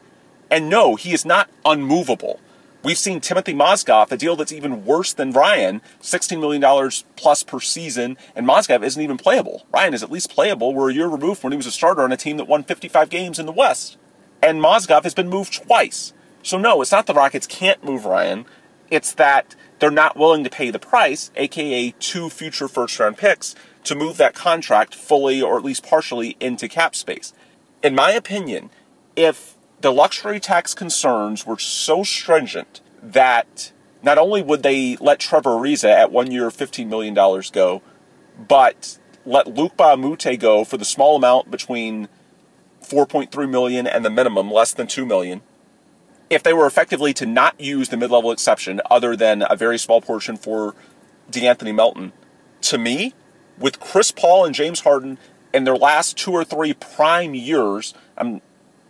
And 0.49 0.69
no, 0.69 0.95
he 0.95 1.11
is 1.11 1.25
not 1.25 1.49
unmovable. 1.65 2.39
We've 2.83 2.97
seen 2.97 3.19
Timofey 3.19 3.55
Mozgov, 3.55 4.11
a 4.11 4.17
deal 4.17 4.35
that's 4.35 4.51
even 4.51 4.85
worse 4.85 5.11
than 5.11 5.31
Ryan, 5.31 5.81
$16 6.01 6.39
million 6.39 6.91
plus 7.15 7.43
per 7.43 7.59
season, 7.59 8.17
and 8.35 8.47
Mozgov 8.47 8.83
isn't 8.83 9.01
even 9.01 9.17
playable. 9.17 9.65
Ryan 9.73 9.93
is 9.95 10.03
at 10.03 10.11
least 10.11 10.29
playable. 10.29 10.73
We're 10.73 10.91
a 10.91 10.93
year 10.93 11.07
removed 11.07 11.43
when 11.43 11.51
he 11.51 11.57
was 11.57 11.65
a 11.65 11.71
starter 11.71 12.03
on 12.03 12.11
a 12.11 12.17
team 12.17 12.37
that 12.37 12.47
won 12.47 12.63
55 12.63 13.09
games 13.09 13.39
in 13.39 13.47
the 13.47 13.51
West. 13.51 13.97
And 14.43 14.61
Mozgov 14.61 15.03
has 15.03 15.15
been 15.15 15.27
moved 15.27 15.53
twice. 15.53 16.13
So, 16.43 16.57
no, 16.57 16.81
it's 16.81 16.91
not 16.91 17.07
the 17.07 17.13
Rockets 17.15 17.47
can't 17.47 17.83
move 17.83 18.05
Ryan. 18.05 18.45
It's 18.91 19.11
that 19.13 19.55
they're 19.79 19.91
not 19.91 20.15
willing 20.15 20.43
to 20.43 20.49
pay 20.49 20.69
the 20.69 20.79
price, 20.79 21.31
aka 21.35 21.93
two 21.99 22.29
future 22.29 22.67
first 22.67 22.99
round 22.99 23.17
picks, 23.17 23.55
to 23.83 23.95
move 23.95 24.17
that 24.17 24.35
contract 24.35 24.95
fully 24.95 25.41
or 25.41 25.57
at 25.57 25.65
least 25.65 25.83
partially 25.83 26.37
into 26.39 26.69
cap 26.69 26.95
space. 26.95 27.33
In 27.83 27.95
my 27.95 28.11
opinion, 28.11 28.69
if 29.15 29.56
the 29.81 29.91
luxury 29.91 30.39
tax 30.39 30.73
concerns 30.73 31.45
were 31.45 31.59
so 31.59 32.03
stringent 32.03 32.81
that 33.01 33.71
not 34.01 34.17
only 34.17 34.41
would 34.41 34.63
they 34.63 34.95
let 34.97 35.19
Trevor 35.19 35.51
Ariza 35.51 35.89
at 35.89 36.11
one 36.11 36.31
year 36.31 36.49
$15 36.49 36.87
million 36.87 37.13
go, 37.13 37.81
but 38.47 38.97
let 39.25 39.47
Luc 39.47 39.75
Mbah 39.77 40.39
go 40.39 40.63
for 40.63 40.77
the 40.77 40.85
small 40.85 41.15
amount 41.15 41.51
between 41.51 42.07
4.3 42.81 43.49
million 43.49 43.85
and 43.85 44.05
the 44.05 44.09
minimum 44.09 44.49
less 44.49 44.73
than 44.73 44.87
2 44.87 45.05
million, 45.05 45.41
if 46.29 46.43
they 46.43 46.53
were 46.53 46.65
effectively 46.65 47.13
to 47.13 47.25
not 47.25 47.59
use 47.59 47.89
the 47.89 47.97
mid-level 47.97 48.31
exception 48.31 48.81
other 48.89 49.15
than 49.15 49.43
a 49.49 49.55
very 49.55 49.77
small 49.77 50.01
portion 50.01 50.37
for 50.37 50.75
De'Anthony 51.31 51.75
Melton, 51.75 52.13
to 52.61 52.77
me, 52.77 53.13
with 53.57 53.79
Chris 53.79 54.11
Paul 54.11 54.45
and 54.45 54.55
James 54.55 54.81
Harden 54.81 55.17
in 55.53 55.63
their 55.63 55.75
last 55.75 56.17
two 56.17 56.31
or 56.31 56.43
three 56.43 56.73
prime 56.73 57.33
years, 57.33 57.93
I'm 58.17 58.41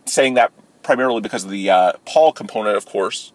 saying 0.04 0.34
that 0.34 0.52
primarily 0.88 1.20
because 1.20 1.44
of 1.44 1.50
the 1.50 1.68
uh, 1.68 1.92
Paul 2.06 2.32
component, 2.32 2.74
of 2.74 2.86
course, 2.86 3.34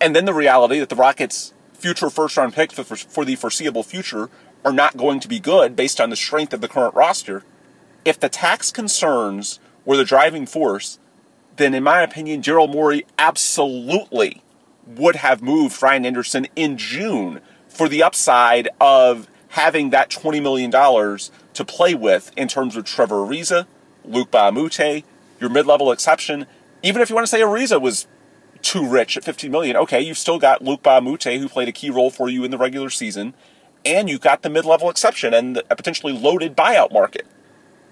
and 0.00 0.14
then 0.14 0.26
the 0.26 0.32
reality 0.32 0.78
that 0.78 0.90
the 0.90 0.94
Rockets' 0.94 1.52
future 1.72 2.08
first-round 2.08 2.52
picks 2.52 2.74
for, 2.74 2.84
for 2.84 3.24
the 3.24 3.34
foreseeable 3.34 3.82
future 3.82 4.30
are 4.64 4.72
not 4.72 4.96
going 4.96 5.18
to 5.18 5.26
be 5.26 5.40
good 5.40 5.74
based 5.74 6.00
on 6.00 6.10
the 6.10 6.14
strength 6.14 6.54
of 6.54 6.60
the 6.60 6.68
current 6.68 6.94
roster. 6.94 7.42
If 8.04 8.20
the 8.20 8.28
tax 8.28 8.70
concerns 8.70 9.58
were 9.84 9.96
the 9.96 10.04
driving 10.04 10.46
force, 10.46 11.00
then 11.56 11.74
in 11.74 11.82
my 11.82 12.00
opinion, 12.00 12.42
Daryl 12.42 12.72
Morey 12.72 13.04
absolutely 13.18 14.40
would 14.86 15.16
have 15.16 15.42
moved 15.42 15.82
Ryan 15.82 16.06
Anderson 16.06 16.46
in 16.54 16.78
June 16.78 17.40
for 17.66 17.88
the 17.88 18.04
upside 18.04 18.68
of 18.80 19.26
having 19.48 19.90
that 19.90 20.10
$20 20.10 20.40
million 20.40 20.70
to 20.70 21.64
play 21.64 21.96
with 21.96 22.30
in 22.36 22.46
terms 22.46 22.76
of 22.76 22.84
Trevor 22.84 23.16
Ariza, 23.16 23.66
Luc 24.04 24.30
Mbah 24.30 24.50
a 24.50 24.52
Moute, 24.52 25.04
your 25.40 25.50
mid-level 25.50 25.90
exception. 25.90 26.46
Even 26.84 27.02
if 27.02 27.10
you 27.10 27.16
want 27.16 27.26
to 27.26 27.30
say 27.30 27.40
Ariza 27.40 27.80
was 27.80 28.06
too 28.62 28.86
rich 28.86 29.16
at 29.16 29.24
15 29.24 29.50
million, 29.50 29.76
okay, 29.76 30.00
you've 30.00 30.18
still 30.18 30.38
got 30.38 30.62
Luke 30.62 30.86
a 30.86 31.00
who 31.00 31.48
played 31.48 31.68
a 31.68 31.72
key 31.72 31.90
role 31.90 32.10
for 32.10 32.28
you 32.28 32.44
in 32.44 32.52
the 32.52 32.58
regular 32.58 32.90
season, 32.90 33.34
and 33.84 34.08
you've 34.08 34.20
got 34.20 34.42
the 34.42 34.48
mid-level 34.48 34.88
exception 34.88 35.34
and 35.34 35.60
a 35.68 35.74
potentially 35.74 36.12
loaded 36.12 36.56
buyout 36.56 36.92
market 36.92 37.26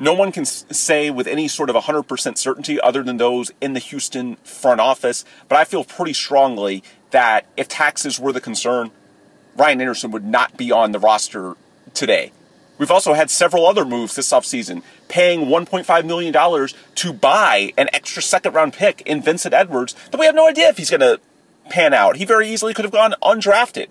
no 0.02 0.12
one 0.12 0.32
can 0.32 0.44
say 0.44 1.10
with 1.10 1.28
any 1.28 1.46
sort 1.46 1.70
of 1.70 1.76
100% 1.76 2.36
certainty 2.36 2.80
other 2.80 3.04
than 3.04 3.18
those 3.18 3.52
in 3.60 3.72
the 3.72 3.78
Houston 3.78 4.34
front 4.42 4.80
office, 4.80 5.24
but 5.48 5.56
I 5.56 5.64
feel 5.64 5.84
pretty 5.84 6.12
strongly 6.12 6.82
that 7.12 7.46
if 7.56 7.68
taxes 7.68 8.18
were 8.18 8.32
the 8.32 8.40
concern, 8.40 8.90
Ryan 9.54 9.80
Anderson 9.80 10.10
would 10.10 10.24
not 10.24 10.56
be 10.56 10.72
on 10.72 10.90
the 10.90 10.98
roster 10.98 11.54
today. 11.94 12.32
We've 12.78 12.90
also 12.90 13.12
had 13.12 13.30
several 13.30 13.64
other 13.64 13.84
moves 13.84 14.16
this 14.16 14.32
offseason, 14.32 14.82
paying 15.12 15.44
$1.5 15.44 16.04
million 16.06 16.68
to 16.94 17.12
buy 17.12 17.70
an 17.76 17.86
extra 17.92 18.22
second 18.22 18.54
round 18.54 18.72
pick 18.72 19.02
in 19.02 19.20
Vincent 19.20 19.52
Edwards 19.52 19.94
that 20.10 20.18
we 20.18 20.24
have 20.24 20.34
no 20.34 20.48
idea 20.48 20.70
if 20.70 20.78
he's 20.78 20.88
going 20.88 21.00
to 21.00 21.20
pan 21.68 21.92
out. 21.92 22.16
He 22.16 22.24
very 22.24 22.48
easily 22.48 22.72
could 22.72 22.86
have 22.86 22.92
gone 22.92 23.14
undrafted. 23.22 23.88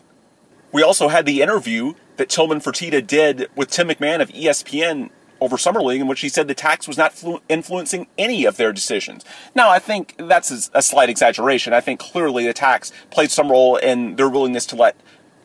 We 0.71 0.81
also 0.81 1.09
had 1.09 1.27
the 1.27 1.43
interview 1.43 1.93
that 2.17 2.27
Tillman 2.27 2.59
Fertitta 2.59 3.05
did 3.05 3.51
with 3.55 3.69
Tim 3.69 3.89
McMahon 3.89 4.19
of 4.19 4.29
ESPN 4.29 5.11
over 5.39 5.59
Summer 5.59 5.83
League 5.83 6.01
in 6.01 6.07
which 6.07 6.21
he 6.21 6.29
said 6.29 6.47
the 6.47 6.55
tax 6.55 6.87
was 6.87 6.97
not 6.97 7.13
flu- 7.13 7.41
influencing 7.47 8.07
any 8.17 8.45
of 8.45 8.57
their 8.57 8.73
decisions. 8.73 9.23
Now, 9.53 9.69
I 9.69 9.77
think 9.77 10.15
that's 10.17 10.71
a 10.73 10.81
slight 10.81 11.09
exaggeration. 11.11 11.71
I 11.71 11.81
think 11.81 11.99
clearly 11.99 12.47
the 12.47 12.53
tax 12.53 12.91
played 13.11 13.29
some 13.29 13.51
role 13.51 13.75
in 13.75 14.15
their 14.15 14.29
willingness 14.29 14.65
to 14.67 14.75
let 14.75 14.95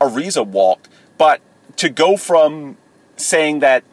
Ariza 0.01 0.47
walk, 0.47 0.89
but 1.19 1.43
to 1.77 1.91
go 1.91 2.17
from 2.17 2.79
saying 3.19 3.61
that 3.61 3.85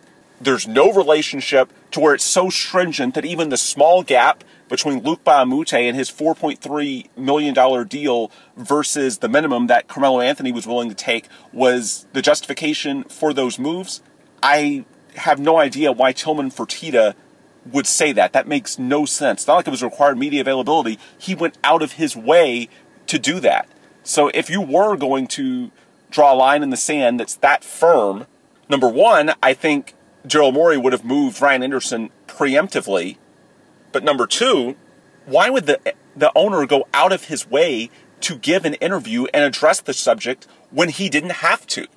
there's 0.44 0.68
no 0.68 0.92
relationship 0.92 1.72
to 1.92 2.00
where 2.00 2.14
it's 2.14 2.24
so 2.24 2.50
stringent 2.50 3.16
that 3.16 3.26
even 3.26 3.50
the 3.50 3.58
small 3.58 4.04
gap 4.04 4.44
between 4.70 5.04
Luc 5.04 5.22
Moute 5.26 5.74
and 5.74 5.96
his 5.96 6.10
$4.3 6.10 7.10
million 7.16 7.88
deal 7.88 8.32
versus 8.58 9.20
the 9.20 9.30
minimum 9.30 9.68
that 9.68 9.88
Carmelo 9.88 10.20
Anthony 10.20 10.52
was 10.52 10.66
willing 10.66 10.90
to 10.90 10.96
take 10.96 11.28
was 11.52 12.08
the 12.14 12.22
justification 12.22 13.04
for 13.04 13.34
those 13.34 13.60
moves. 13.60 14.02
I 14.42 14.86
have 15.16 15.40
no 15.40 15.58
idea 15.58 15.92
why 15.92 16.12
Tillman 16.12 16.50
Fertitta 16.50 17.14
would 17.72 17.88
say 17.88 18.12
that. 18.12 18.34
That 18.34 18.48
makes 18.48 18.80
no 18.80 19.06
sense. 19.06 19.48
Not 19.48 19.56
like 19.56 19.68
it 19.68 19.72
was 19.72 19.84
required 19.84 20.18
media 20.18 20.42
availability. 20.42 21.00
He 21.18 21.36
went 21.36 21.58
out 21.64 21.82
of 21.82 21.94
his 21.94 22.16
way 22.16 22.68
to 23.08 23.20
do 23.20 23.40
that. 23.42 23.70
So 24.04 24.30
if 24.34 24.50
you 24.50 24.62
were 24.62 24.98
going 24.98 25.28
to 25.28 25.72
draw 26.10 26.34
a 26.34 26.36
line 26.36 26.64
in 26.64 26.72
the 26.72 26.78
sand 26.78 27.20
that's 27.20 27.36
that 27.36 27.64
firm, 27.64 28.26
number 28.70 28.90
one, 28.90 29.34
I 29.42 29.54
think 29.54 29.94
Daryl 30.28 30.54
Morey 30.54 30.78
would 30.78 30.94
have 30.94 31.04
moved 31.04 31.42
Ryan 31.42 31.64
Anderson 31.64 32.10
preemptively. 32.28 33.18
But 33.92 34.04
number 34.04 34.26
two, 34.26 34.76
why 35.26 35.50
would 35.50 35.66
the 35.66 35.80
the 36.16 36.32
owner 36.36 36.66
go 36.66 36.88
out 36.94 37.12
of 37.12 37.26
his 37.26 37.50
way 37.50 37.90
to 38.22 38.36
give 38.36 38.66
an 38.66 38.76
interview 38.76 39.26
and 39.34 39.44
address 39.44 39.82
the 39.82 39.94
subject 39.94 40.48
when 40.72 40.90
he 40.90 41.10
didn't 41.10 41.32
have 41.32 41.68
to? 41.68 41.88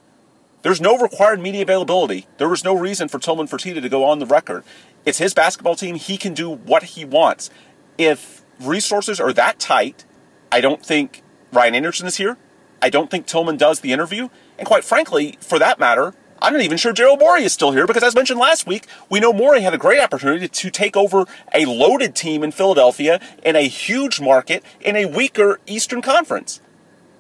There's 0.63 0.81
no 0.81 0.99
required 0.99 1.41
media 1.41 1.63
availability. 1.63 2.27
There 2.39 2.49
was 2.49 2.65
no 2.65 2.77
reason 2.77 3.09
for 3.09 3.19
Tillman 3.19 3.47
Fertitta 3.47 3.81
to 3.81 3.89
go 3.89 4.05
on 4.05 4.19
the 4.19 4.27
record. 4.27 4.65
It's 5.05 5.19
his 5.19 5.33
basketball 5.33 5.77
team. 5.77 5.95
He 5.95 6.17
can 6.17 6.35
do 6.35 6.51
what 6.51 6.83
he 6.83 7.05
wants. 7.05 7.51
If 7.97 8.43
resources 8.61 9.21
are 9.21 9.33
that 9.35 9.61
tight, 9.61 10.05
I 10.51 10.61
don't 10.61 10.85
think 10.85 11.23
Ryan 11.53 11.77
Anderson 11.77 12.09
is 12.09 12.17
here. 12.17 12.37
I 12.83 12.91
don't 12.91 13.11
think 13.11 13.27
Tillman 13.27 13.57
does 13.57 13.81
the 13.81 13.93
interview. 13.93 14.29
And 14.59 14.67
quite 14.67 14.83
frankly, 14.85 15.39
for 15.41 15.59
that 15.61 15.79
matter, 15.79 16.15
I'm 16.47 16.53
not 16.53 16.63
even 16.63 16.79
sure 16.79 16.95
Daryl 16.95 17.19
Morey 17.19 17.43
is 17.43 17.53
still 17.53 17.73
here 17.73 17.89
because, 17.89 18.05
as 18.05 18.15
mentioned 18.15 18.39
last 18.39 18.69
week, 18.69 18.87
we 19.11 19.19
know 19.19 19.33
Morey 19.33 19.63
had 19.63 19.75
a 19.75 19.79
great 19.79 20.01
opportunity 20.01 20.47
to 20.47 20.71
take 20.71 20.97
over 20.97 21.25
a 21.53 21.65
loaded 21.65 22.15
team 22.15 22.45
in 22.45 22.53
Philadelphia 22.53 23.19
in 23.43 23.57
a 23.57 23.67
huge 23.67 24.21
market 24.21 24.63
in 24.81 24.95
a 24.95 25.07
weaker 25.07 25.59
Eastern 25.67 26.01
Conference. 26.01 26.61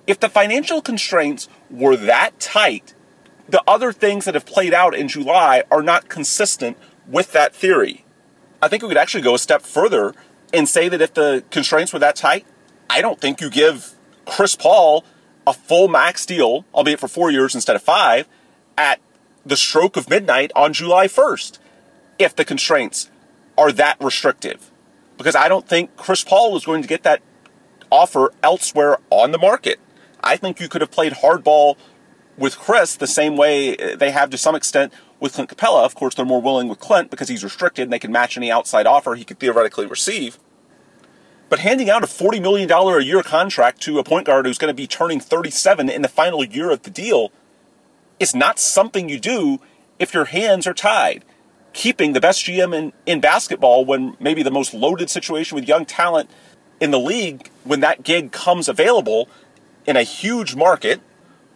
If 0.07 0.21
the 0.21 0.29
financial 0.29 0.81
constraints 0.81 1.49
were 1.69 1.97
that 1.97 2.39
tight, 2.39 2.95
the 3.49 3.65
other 3.67 3.93
things 3.93 4.27
that 4.27 4.35
have 4.35 4.47
played 4.47 4.73
out 4.73 4.95
in 4.95 5.09
July 5.09 5.65
are 5.73 5.83
not 5.83 6.09
consistent 6.09 6.77
with 7.09 7.33
that 7.33 7.53
theory. 7.53 8.05
I 8.63 8.69
think 8.69 8.85
we 8.85 8.89
could 8.89 8.97
actually 8.97 9.25
go 9.25 9.35
a 9.35 9.41
step 9.41 9.63
further 9.63 10.15
and 10.55 10.69
say 10.69 10.89
that 10.89 11.03
if 11.03 11.15
the 11.15 11.43
constraints 11.51 11.93
were 11.93 11.99
that 11.99 12.15
tight, 12.15 12.47
I 12.89 13.01
don't 13.01 13.21
think 13.21 13.41
you 13.41 13.51
give 13.51 13.95
Chris 14.25 14.55
Paul 14.55 15.05
a 15.49 15.53
full 15.53 15.89
max 15.89 16.25
deal, 16.27 16.65
albeit 16.73 17.01
for 17.01 17.09
four 17.09 17.33
years 17.33 17.57
instead 17.57 17.75
of 17.75 17.83
five, 17.83 18.29
at 18.79 19.01
the 19.47 19.57
stroke 19.57 19.97
of 19.97 20.11
midnight 20.11 20.51
on 20.57 20.73
July 20.73 21.07
1st, 21.07 21.59
if 22.19 22.35
the 22.35 22.45
constraints 22.45 23.11
are 23.57 23.71
that 23.73 23.97
restrictive. 24.01 24.71
Because 25.17 25.37
I 25.37 25.49
don't 25.49 25.67
think 25.67 25.97
Chris 25.97 26.25
Paul 26.25 26.57
is 26.57 26.67
going 26.67 26.83
to 26.83 26.89
get 26.89 27.05
that 27.05 27.23
offer 27.91 28.33
elsewhere 28.43 28.99
on 29.09 29.31
the 29.31 29.39
market. 29.39 29.79
I 30.23 30.37
think 30.37 30.61
you 30.61 30.69
could 30.69 30.81
have 30.81 30.91
played 30.91 31.15
hardball 31.15 31.77
with 32.37 32.59
Chris 32.59 32.97
the 32.97 33.07
same 33.07 33.37
way 33.37 33.77
uh, 33.77 33.97
they 33.97 34.11
have 34.11 34.31
to 34.31 34.39
some 34.39 34.55
extent 34.55 34.93
with 35.21 35.35
Clint 35.35 35.49
Capela. 35.49 35.85
Of 35.85 35.95
course, 35.95 36.15
they're 36.15 36.27
more 36.27 36.43
willing 36.43 36.69
with 36.69 36.81
Clint 36.81 37.11
because 37.11 37.29
he's 37.29 37.45
restricted 37.45 37.85
and 37.85 37.93
they 37.93 37.99
can 37.99 38.13
match 38.13 38.37
any 38.37 38.51
outside 38.51 38.87
offer 38.87 39.15
he 39.15 39.25
could 39.25 39.39
theoretically 39.39 39.87
receive. 39.87 40.39
But 41.49 41.61
handing 41.61 41.89
out 41.89 42.03
a 42.03 42.09
$40 42.09 42.43
million 42.43 42.71
a 42.71 43.01
year 43.01 43.23
contract 43.23 43.81
to 43.83 44.01
a 44.01 44.05
point 44.05 44.27
guard 44.27 44.47
who's 44.47 44.59
going 44.59 44.71
to 44.71 44.75
be 44.75 44.89
turning 44.89 45.21
37 45.21 45.89
in 45.89 46.03
the 46.03 46.09
final 46.09 46.45
year 46.45 46.71
of 46.71 46.83
the 46.83 46.91
deal 46.91 47.31
is 48.19 48.35
not 48.35 48.59
something 48.59 49.09
you 49.09 49.19
do 49.19 49.61
if 49.99 50.15
your 50.15 50.27
hands 50.27 50.67
are 50.67 50.75
tied. 50.75 51.25
Keeping 51.73 52.13
the 52.13 52.21
best 52.21 52.45
GM 52.45 52.75
in, 52.75 52.93
in 53.05 53.21
basketball 53.21 53.85
when 53.85 54.17
maybe 54.19 54.43
the 54.43 54.51
most 54.51 54.73
loaded 54.73 55.11
situation 55.11 55.55
with 55.55 55.69
young 55.69 55.85
talent 55.85 56.31
in 56.81 56.91
the 56.91 56.99
league, 56.99 57.51
when 57.65 57.81
that 57.81 58.03
gig 58.03 58.33
comes 58.33 58.69
available 58.69 59.29
in 59.87 59.97
a 59.97 60.03
huge 60.03 60.55
market 60.55 61.01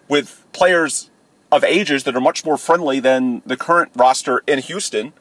with 0.08 0.44
players 0.52 1.10
of 1.50 1.64
ages 1.64 2.04
that 2.04 2.14
are 2.14 2.20
much 2.20 2.44
more 2.44 2.56
friendly 2.56 3.00
than 3.00 3.42
the 3.44 3.56
current 3.56 3.90
roster 3.94 4.42
in 4.46 4.58
Houston, 4.60 5.12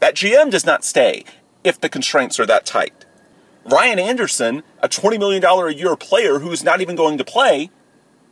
that 0.00 0.14
GM 0.14 0.50
does 0.50 0.64
not 0.64 0.84
stay 0.84 1.24
if 1.64 1.80
the 1.80 1.88
constraints 1.88 2.40
are 2.40 2.46
that 2.46 2.64
tight. 2.64 3.04
Ryan 3.64 3.98
Anderson, 3.98 4.62
a 4.82 4.88
$20 4.88 5.18
million 5.18 5.44
a 5.44 5.70
year 5.70 5.94
player 5.96 6.38
who's 6.38 6.64
not 6.64 6.80
even 6.80 6.96
going 6.96 7.18
to 7.18 7.24
play, 7.24 7.70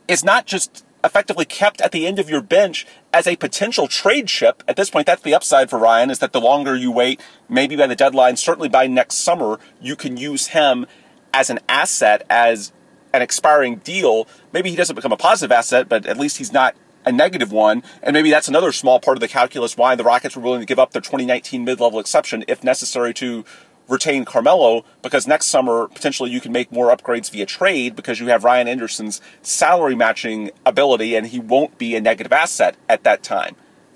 is 0.07 0.23
not 0.23 0.45
just 0.45 0.83
effectively 1.03 1.45
kept 1.45 1.81
at 1.81 1.91
the 1.91 2.07
end 2.07 2.19
of 2.19 2.29
your 2.29 2.41
bench 2.41 2.85
as 3.13 3.27
a 3.27 3.35
potential 3.35 3.87
trade 3.87 4.27
chip. 4.27 4.63
At 4.67 4.75
this 4.75 4.89
point, 4.89 5.05
that's 5.05 5.21
the 5.21 5.33
upside 5.33 5.69
for 5.69 5.79
Ryan 5.79 6.09
is 6.09 6.19
that 6.19 6.33
the 6.33 6.41
longer 6.41 6.75
you 6.75 6.91
wait, 6.91 7.21
maybe 7.47 7.75
by 7.75 7.87
the 7.87 7.95
deadline, 7.95 8.35
certainly 8.37 8.69
by 8.69 8.87
next 8.87 9.15
summer, 9.15 9.59
you 9.81 9.95
can 9.95 10.17
use 10.17 10.47
him 10.47 10.85
as 11.33 11.49
an 11.49 11.59
asset, 11.69 12.25
as 12.29 12.71
an 13.13 13.21
expiring 13.21 13.77
deal, 13.77 14.27
maybe 14.51 14.69
he 14.69 14.75
doesn't 14.75 14.95
become 14.95 15.11
a 15.11 15.17
positive 15.17 15.51
asset, 15.51 15.87
but 15.89 16.05
at 16.05 16.17
least 16.17 16.37
he's 16.37 16.51
not 16.51 16.75
a 17.05 17.11
negative 17.11 17.51
one. 17.51 17.83
And 18.03 18.13
maybe 18.13 18.29
that's 18.29 18.47
another 18.47 18.71
small 18.71 18.99
part 18.99 19.17
of 19.17 19.21
the 19.21 19.27
calculus 19.27 19.77
why 19.77 19.95
the 19.95 20.03
Rockets 20.03 20.35
were 20.35 20.41
willing 20.41 20.59
to 20.59 20.65
give 20.65 20.79
up 20.79 20.91
their 20.91 21.01
2019 21.01 21.63
mid 21.63 21.79
level 21.79 21.99
exception 21.99 22.43
if 22.47 22.63
necessary 22.63 23.13
to 23.15 23.45
retain 23.87 24.25
Carmelo, 24.25 24.85
because 25.01 25.27
next 25.27 25.47
summer, 25.47 25.87
potentially 25.87 26.31
you 26.31 26.41
can 26.41 26.51
make 26.51 26.71
more 26.71 26.95
upgrades 26.95 27.31
via 27.31 27.45
trade 27.45 27.95
because 27.95 28.19
you 28.19 28.27
have 28.27 28.43
Ryan 28.43 28.67
Anderson's 28.67 29.21
salary 29.41 29.95
matching 29.95 30.51
ability 30.65 31.15
and 31.15 31.27
he 31.27 31.39
won't 31.39 31.77
be 31.77 31.95
a 31.95 32.01
negative 32.01 32.33
asset 32.33 32.75
at 32.89 33.03
that 33.03 33.23
time. 33.23 33.55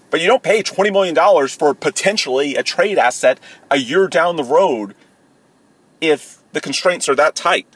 But 0.10 0.22
you 0.22 0.28
don't 0.28 0.44
pay 0.44 0.62
$20 0.62 0.92
million 0.92 1.48
for 1.48 1.74
potentially 1.74 2.56
a 2.56 2.64
trade 2.64 2.98
asset 2.98 3.40
a 3.70 3.78
year 3.78 4.08
down 4.08 4.36
the 4.36 4.44
road 4.44 4.96
if 6.02 6.42
the 6.52 6.62
constraints 6.62 7.08
are 7.08 7.16
that 7.16 7.36
tight. 7.36 7.68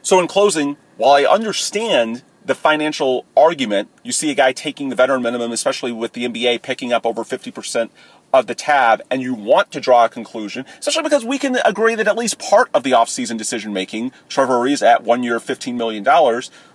So, 0.00 0.20
in 0.20 0.28
closing, 0.28 0.76
while 0.96 1.12
I 1.12 1.24
understand 1.24 2.22
the 2.46 2.54
financial 2.54 3.26
argument. 3.36 3.88
You 4.04 4.12
see 4.12 4.30
a 4.30 4.34
guy 4.34 4.52
taking 4.52 4.88
the 4.88 4.96
veteran 4.96 5.22
minimum, 5.22 5.52
especially 5.52 5.92
with 5.92 6.12
the 6.12 6.24
NBA 6.26 6.62
picking 6.62 6.92
up 6.92 7.04
over 7.04 7.22
50% 7.22 7.90
of 8.32 8.46
the 8.46 8.54
tab, 8.54 9.02
and 9.10 9.22
you 9.22 9.34
want 9.34 9.72
to 9.72 9.80
draw 9.80 10.04
a 10.04 10.08
conclusion, 10.08 10.64
especially 10.78 11.02
because 11.02 11.24
we 11.24 11.38
can 11.38 11.56
agree 11.64 11.94
that 11.94 12.08
at 12.08 12.16
least 12.16 12.38
part 12.38 12.68
of 12.74 12.82
the 12.82 12.90
offseason 12.90 13.38
decision 13.38 13.72
making, 13.72 14.12
Trevor 14.28 14.54
Ariza 14.54 14.82
at 14.82 15.04
one 15.04 15.22
year, 15.22 15.38
$15 15.38 15.74
million, 15.74 16.04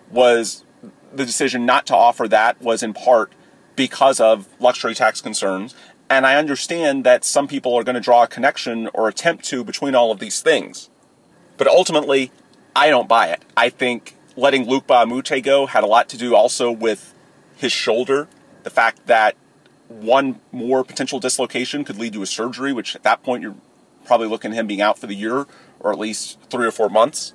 was 0.10 0.64
the 1.14 1.26
decision 1.26 1.66
not 1.66 1.86
to 1.88 1.96
offer 1.96 2.28
that 2.28 2.62
was 2.62 2.82
in 2.82 2.94
part 2.94 3.34
because 3.76 4.20
of 4.20 4.48
luxury 4.60 4.96
tax 4.96 5.22
concerns. 5.22 5.76
And 6.10 6.26
I 6.26 6.36
understand 6.36 7.04
that 7.06 7.24
some 7.24 7.48
people 7.48 7.74
are 7.76 7.84
going 7.84 7.96
to 7.96 8.02
draw 8.02 8.24
a 8.24 8.28
connection 8.28 8.90
or 8.94 9.08
attempt 9.08 9.46
to 9.46 9.64
between 9.64 9.96
all 9.96 10.12
of 10.12 10.20
these 10.20 10.42
things. 10.42 10.90
But 11.58 11.68
ultimately, 11.68 12.32
I 12.76 12.90
don't 12.90 13.08
buy 13.08 13.28
it. 13.28 13.44
I 13.56 13.70
think 13.70 14.16
letting 14.36 14.68
Luc 14.68 14.88
Mbah 14.88 15.44
go 15.44 15.66
had 15.68 15.84
a 15.84 15.88
lot 15.88 16.10
to 16.10 16.18
do 16.18 16.36
also 16.36 16.72
with 16.72 17.14
his 17.56 17.72
shoulder. 17.72 18.28
The 18.64 18.70
fact 18.70 19.08
that 19.08 19.36
one 20.00 20.40
more 20.52 20.84
potential 20.84 21.20
dislocation 21.20 21.84
could 21.84 21.98
lead 21.98 22.14
to 22.14 22.22
a 22.22 22.26
surgery, 22.26 22.74
which 22.74 22.96
at 22.96 23.04
that 23.04 23.24
point 23.24 23.44
you're 23.44 23.56
probably 24.06 24.28
looking 24.28 24.52
at 24.52 24.58
him 24.58 24.68
being 24.68 24.82
out 24.82 24.98
for 24.98 25.08
the 25.08 25.16
year 25.16 25.46
or 25.80 25.92
at 25.92 26.00
least 26.00 26.40
three 26.50 26.66
or 26.66 26.72
four 26.72 26.90
months. 26.90 27.34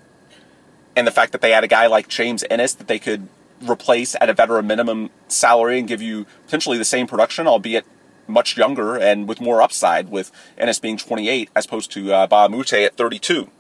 And 0.95 1.07
the 1.07 1.11
fact 1.11 1.33
that 1.33 1.41
they 1.41 1.51
had 1.51 1.65
a 1.65 1.69
guy 1.69 1.87
like 1.87 2.09
James 2.09 2.45
Ennis 2.51 2.75
that 2.75 2.89
they 2.89 2.99
could 2.99 3.29
replace 3.63 4.17
at 4.21 4.31
a 4.31 4.35
veteran 4.35 4.67
minimum 4.67 5.11
salary 5.29 5.79
and 5.79 5.89
give 5.89 6.03
you 6.03 6.27
potentially 6.45 6.79
the 6.79 6.85
same 6.85 7.07
production, 7.07 7.47
albeit 7.47 7.85
much 8.27 8.57
younger 8.57 8.97
and 8.97 9.29
with 9.29 9.41
more 9.41 9.63
upside, 9.63 10.09
with 10.09 10.33
Ennis 10.59 10.79
being 10.79 10.97
28 10.97 11.51
as 11.55 11.67
opposed 11.67 11.91
to 11.93 12.13
uh, 12.13 12.27
Mbah 12.27 12.51
Moute 12.51 12.73
at 12.73 12.97
32. 12.97 13.51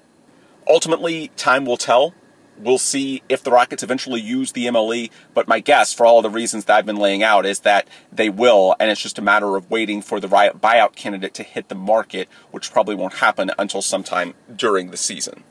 Ultimately, 0.68 1.28
time 1.36 1.64
will 1.64 1.76
tell. 1.76 2.14
We'll 2.58 2.78
see 2.78 3.22
if 3.28 3.42
the 3.42 3.50
Rockets 3.50 3.82
eventually 3.82 4.20
use 4.20 4.52
the 4.52 4.66
MLE, 4.66 5.10
but 5.34 5.46
my 5.46 5.60
guess, 5.60 5.92
for 5.92 6.06
all 6.06 6.22
the 6.22 6.30
reasons 6.30 6.64
that 6.64 6.76
I've 6.76 6.86
been 6.86 6.96
laying 6.96 7.22
out, 7.22 7.44
is 7.44 7.60
that 7.60 7.86
they 8.10 8.30
will, 8.30 8.74
and 8.80 8.90
it's 8.90 9.00
just 9.00 9.18
a 9.18 9.22
matter 9.22 9.56
of 9.56 9.70
waiting 9.70 10.00
for 10.00 10.20
the 10.20 10.28
buyout 10.28 10.96
candidate 10.96 11.34
to 11.34 11.42
hit 11.42 11.68
the 11.68 11.74
market, 11.74 12.28
which 12.50 12.72
probably 12.72 12.94
won't 12.94 13.14
happen 13.14 13.50
until 13.58 13.82
sometime 13.82 14.34
during 14.54 14.90
the 14.90 14.96
season. 14.96 15.44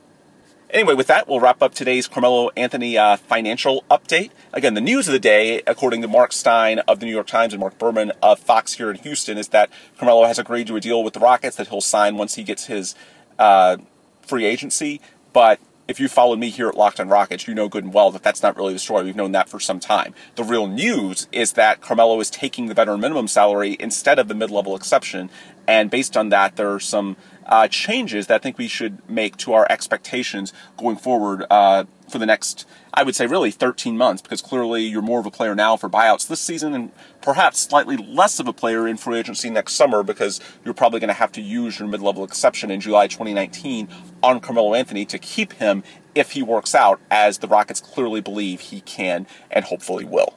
Anyway, 0.71 0.95
with 0.95 1.07
that, 1.07 1.27
we'll 1.27 1.39
wrap 1.39 1.61
up 1.61 1.75
today's 1.75 2.07
Carmelo 2.07 2.49
Anthony 2.57 2.97
uh, 2.97 3.15
financial 3.17 3.83
update. 3.89 4.31
Again, 4.51 4.73
the 4.73 4.81
news 4.81 5.07
of 5.07 5.13
the 5.13 5.19
day, 5.19 5.61
according 5.67 6.01
to 6.01 6.07
Marc 6.07 6.33
Stein 6.33 6.79
of 6.79 6.99
the 6.99 7.05
New 7.05 7.13
York 7.13 7.27
Times 7.27 7.53
and 7.53 7.59
Mark 7.59 7.77
Berman 7.77 8.11
of 8.21 8.39
Fox 8.39 8.73
here 8.73 8.89
in 8.89 8.97
Houston, 8.97 9.37
is 9.37 9.49
that 9.49 9.69
Carmelo 9.97 10.25
has 10.25 10.39
agreed 10.39 10.67
to 10.67 10.75
a 10.75 10.81
deal 10.81 11.03
with 11.03 11.13
the 11.13 11.19
Rockets 11.19 11.55
that 11.57 11.67
he'll 11.67 11.81
sign 11.81 12.17
once 12.17 12.35
he 12.35 12.43
gets 12.43 12.65
his 12.65 12.95
uh, 13.37 13.77
free 14.23 14.43
agency. 14.43 14.99
But 15.33 15.59
if 15.87 15.99
you 15.99 16.07
followed 16.07 16.39
me 16.39 16.49
here 16.49 16.67
at 16.67 16.75
Locked 16.75 16.99
on 16.99 17.09
Rockets, 17.09 17.47
you 17.47 17.53
know 17.53 17.69
good 17.69 17.83
and 17.83 17.93
well 17.93 18.11
that 18.11 18.23
that's 18.23 18.41
not 18.41 18.57
really 18.57 18.73
the 18.73 18.79
story. 18.79 19.03
We've 19.03 19.15
known 19.15 19.33
that 19.33 19.49
for 19.49 19.59
some 19.59 19.79
time. 19.79 20.13
The 20.35 20.43
real 20.43 20.67
news 20.67 21.27
is 21.31 21.53
that 21.53 21.81
Carmelo 21.81 22.19
is 22.19 22.29
taking 22.29 22.67
the 22.67 22.73
veteran 22.73 22.99
minimum 22.99 23.27
salary 23.27 23.77
instead 23.79 24.19
of 24.19 24.27
the 24.27 24.35
mid-level 24.35 24.75
exception, 24.75 25.29
and 25.67 25.89
based 25.89 26.17
on 26.17 26.29
that, 26.29 26.55
there 26.55 26.71
are 26.71 26.79
some 26.79 27.17
uh, 27.45 27.67
changes 27.67 28.27
that 28.27 28.35
I 28.35 28.37
think 28.39 28.57
we 28.57 28.67
should 28.67 29.07
make 29.09 29.37
to 29.37 29.53
our 29.53 29.67
expectations 29.69 30.53
going 30.77 30.97
forward 30.97 31.45
uh, 31.49 31.85
for 32.07 32.17
the 32.17 32.25
next, 32.25 32.67
I 32.93 33.03
would 33.03 33.15
say, 33.15 33.27
really 33.27 33.51
13 33.51 33.97
months, 33.97 34.21
because 34.21 34.41
clearly 34.41 34.83
you're 34.83 35.01
more 35.01 35.19
of 35.19 35.25
a 35.25 35.31
player 35.31 35.55
now 35.55 35.77
for 35.77 35.89
buyouts 35.89 36.27
this 36.27 36.39
season 36.39 36.73
and 36.73 36.91
perhaps 37.21 37.59
slightly 37.59 37.97
less 37.97 38.39
of 38.39 38.47
a 38.47 38.53
player 38.53 38.87
in 38.87 38.97
free 38.97 39.17
agency 39.17 39.49
next 39.49 39.73
summer 39.73 40.03
because 40.03 40.39
you're 40.63 40.73
probably 40.73 40.99
going 40.99 41.07
to 41.09 41.13
have 41.13 41.31
to 41.33 41.41
use 41.41 41.79
your 41.79 41.87
mid 41.87 42.01
level 42.01 42.23
exception 42.23 42.71
in 42.71 42.79
July 42.79 43.07
2019 43.07 43.87
on 44.21 44.39
Carmelo 44.39 44.73
Anthony 44.73 45.05
to 45.05 45.17
keep 45.17 45.53
him 45.53 45.83
if 46.13 46.31
he 46.31 46.41
works 46.41 46.73
out, 46.73 46.99
as 47.11 47.39
the 47.39 47.47
Rockets 47.47 47.81
clearly 47.81 48.21
believe 48.21 48.61
he 48.61 48.81
can 48.81 49.27
and 49.51 49.65
hopefully 49.65 50.05
will. 50.05 50.35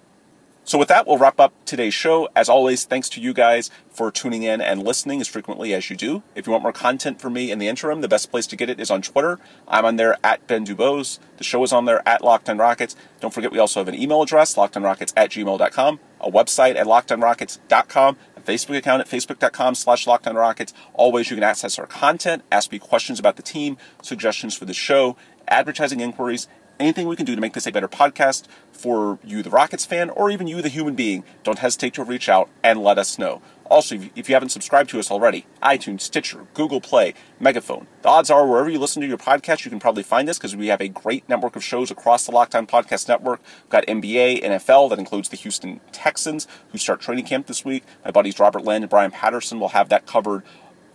So, 0.68 0.76
with 0.76 0.88
that, 0.88 1.06
we'll 1.06 1.16
wrap 1.16 1.40
up 1.40 1.54
today's 1.64 1.94
show. 1.94 2.28
As 2.36 2.50
always, 2.50 2.84
thanks 2.84 3.08
to 3.08 3.22
you 3.22 3.32
guys 3.32 3.70
for 3.88 4.10
tuning 4.10 4.42
in 4.42 4.60
and 4.60 4.82
listening 4.82 5.18
as 5.18 5.26
frequently 5.26 5.72
as 5.72 5.88
you 5.88 5.96
do. 5.96 6.22
If 6.34 6.46
you 6.46 6.50
want 6.52 6.62
more 6.62 6.74
content 6.74 7.22
from 7.22 7.32
me 7.32 7.50
in 7.50 7.58
the 7.58 7.68
interim, 7.68 8.02
the 8.02 8.06
best 8.06 8.30
place 8.30 8.46
to 8.48 8.54
get 8.54 8.68
it 8.68 8.78
is 8.78 8.90
on 8.90 9.00
Twitter. 9.00 9.40
I'm 9.66 9.86
on 9.86 9.96
there 9.96 10.18
at 10.22 10.46
Ben 10.46 10.66
Dubose. 10.66 11.20
The 11.38 11.44
show 11.44 11.62
is 11.62 11.72
on 11.72 11.86
there 11.86 12.06
at 12.06 12.22
Locked 12.22 12.50
on 12.50 12.58
Rockets. 12.58 12.96
Don't 13.18 13.32
forget, 13.32 13.50
we 13.50 13.58
also 13.58 13.80
have 13.80 13.88
an 13.88 13.94
email 13.94 14.20
address, 14.20 14.56
lockedonrockets 14.56 15.14
at 15.16 15.30
gmail.com, 15.30 16.00
a 16.20 16.30
website 16.30 16.76
at 16.76 16.86
lockedonrockets.com, 16.86 18.16
a 18.36 18.40
Facebook 18.42 18.76
account 18.76 19.00
at 19.00 19.08
facebook.com 19.08 19.74
slash 19.74 20.04
lockedonrockets. 20.04 20.74
Always, 20.92 21.30
you 21.30 21.36
can 21.36 21.44
access 21.44 21.78
our 21.78 21.86
content, 21.86 22.42
ask 22.52 22.70
me 22.70 22.78
questions 22.78 23.18
about 23.18 23.36
the 23.36 23.42
team, 23.42 23.78
suggestions 24.02 24.54
for 24.54 24.66
the 24.66 24.74
show, 24.74 25.16
advertising 25.48 26.00
inquiries, 26.00 26.46
anything 26.78 27.08
we 27.08 27.16
can 27.16 27.26
do 27.26 27.34
to 27.34 27.40
make 27.40 27.54
this 27.54 27.66
a 27.66 27.72
better 27.72 27.88
podcast 27.88 28.46
for 28.72 29.18
you, 29.24 29.42
the 29.42 29.50
Rockets 29.50 29.84
fan, 29.84 30.10
or 30.10 30.30
even 30.30 30.46
you, 30.46 30.62
the 30.62 30.68
human 30.68 30.94
being, 30.94 31.24
don't 31.42 31.58
hesitate 31.58 31.94
to 31.94 32.04
reach 32.04 32.28
out 32.28 32.48
and 32.62 32.82
let 32.82 32.98
us 32.98 33.18
know. 33.18 33.42
Also, 33.70 33.96
if 34.16 34.28
you 34.28 34.34
haven't 34.34 34.48
subscribed 34.48 34.88
to 34.90 34.98
us 34.98 35.10
already, 35.10 35.44
iTunes, 35.62 36.00
Stitcher, 36.00 36.46
Google 36.54 36.80
Play, 36.80 37.12
Megaphone. 37.38 37.86
The 38.02 38.08
odds 38.08 38.30
are 38.30 38.46
wherever 38.46 38.70
you 38.70 38.78
listen 38.78 39.02
to 39.02 39.08
your 39.08 39.18
podcast, 39.18 39.64
you 39.64 39.70
can 39.70 39.80
probably 39.80 40.02
find 40.02 40.28
us 40.28 40.38
because 40.38 40.56
we 40.56 40.68
have 40.68 40.80
a 40.80 40.88
great 40.88 41.28
network 41.28 41.54
of 41.54 41.62
shows 41.62 41.90
across 41.90 42.24
the 42.24 42.32
Locked 42.32 42.54
On 42.54 42.66
Podcast 42.66 43.08
Network. 43.08 43.40
We've 43.64 43.70
got 43.70 43.86
NBA, 43.86 44.42
NFL, 44.42 44.90
that 44.90 44.98
includes 44.98 45.28
the 45.28 45.36
Houston 45.36 45.80
Texans, 45.92 46.46
who 46.72 46.78
start 46.78 47.00
training 47.00 47.26
camp 47.26 47.46
this 47.46 47.64
week. 47.64 47.84
My 48.04 48.10
buddies 48.10 48.38
Robert 48.38 48.64
Lynn 48.64 48.82
and 48.82 48.90
Brian 48.90 49.10
Patterson 49.10 49.60
will 49.60 49.68
have 49.68 49.90
that 49.90 50.06
covered 50.06 50.44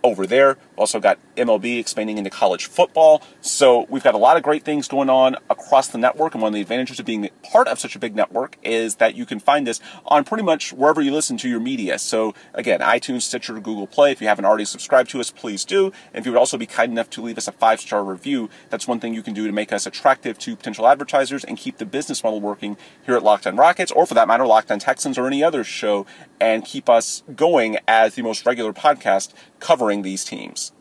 over 0.04 0.26
there. 0.26 0.58
Also 0.76 1.00
got 1.00 1.18
MLB 1.36 1.80
expanding 1.80 2.18
into 2.18 2.30
college 2.30 2.66
football. 2.66 3.22
So 3.40 3.86
we've 3.88 4.04
got 4.04 4.14
a 4.14 4.18
lot 4.18 4.36
of 4.36 4.42
great 4.42 4.62
things 4.62 4.86
going 4.86 5.10
on 5.10 5.36
across 5.48 5.88
the 5.88 5.98
network. 5.98 6.34
And 6.34 6.42
one 6.42 6.50
of 6.50 6.54
the 6.54 6.60
advantages 6.60 7.00
of 7.00 7.06
being 7.06 7.28
part 7.42 7.66
of 7.66 7.80
such 7.80 7.96
a 7.96 7.98
big 7.98 8.14
network 8.14 8.56
is 8.62 8.96
that 8.96 9.16
you 9.16 9.24
can 9.26 9.40
find 9.40 9.66
this 9.66 9.80
on 10.06 10.24
pretty 10.24 10.44
much 10.44 10.72
wherever 10.72 11.00
you 11.00 11.10
listen 11.10 11.36
to 11.38 11.48
your 11.48 11.58
media. 11.58 11.98
So 11.98 12.34
again, 12.52 12.80
iTunes, 12.80 13.22
Stitcher, 13.22 13.54
Google 13.54 13.86
Play. 13.86 14.12
If 14.12 14.20
you 14.20 14.28
haven't 14.28 14.44
already 14.44 14.66
subscribed 14.66 15.10
to 15.10 15.20
us, 15.20 15.30
please 15.30 15.64
do. 15.64 15.86
And 16.12 16.20
if 16.20 16.26
you 16.26 16.32
would 16.32 16.38
also 16.38 16.58
be 16.58 16.66
kind 16.66 16.92
enough 16.92 17.08
to 17.10 17.22
leave 17.22 17.38
us 17.38 17.48
a 17.48 17.52
five 17.52 17.80
star 17.80 18.04
review, 18.04 18.50
that's 18.68 18.86
one 18.86 19.00
thing 19.00 19.14
you 19.14 19.22
can 19.22 19.34
do 19.34 19.46
to 19.46 19.52
make 19.52 19.72
us 19.72 19.86
attractive 19.86 20.38
to 20.40 20.54
potential 20.54 20.86
advertisers 20.86 21.44
and 21.44 21.56
keep 21.56 21.78
the 21.78 21.86
business 21.86 22.22
model 22.22 22.40
working 22.40 22.76
here 23.06 23.16
at 23.16 23.22
Locked 23.22 23.46
On 23.46 23.56
Rockets, 23.56 23.90
or 23.90 24.04
for 24.04 24.14
that 24.14 24.28
matter, 24.28 24.46
Locked 24.46 24.70
On 24.70 24.78
Texans 24.78 25.16
or 25.16 25.26
any 25.26 25.42
other 25.42 25.64
show, 25.64 26.04
and 26.40 26.64
keep 26.64 26.88
us 26.90 27.22
going 27.34 27.78
as 27.88 28.16
the 28.16 28.22
most 28.22 28.44
regular 28.44 28.72
podcast 28.72 29.32
covering 29.64 30.02
these 30.02 30.24
teams. 30.24 30.72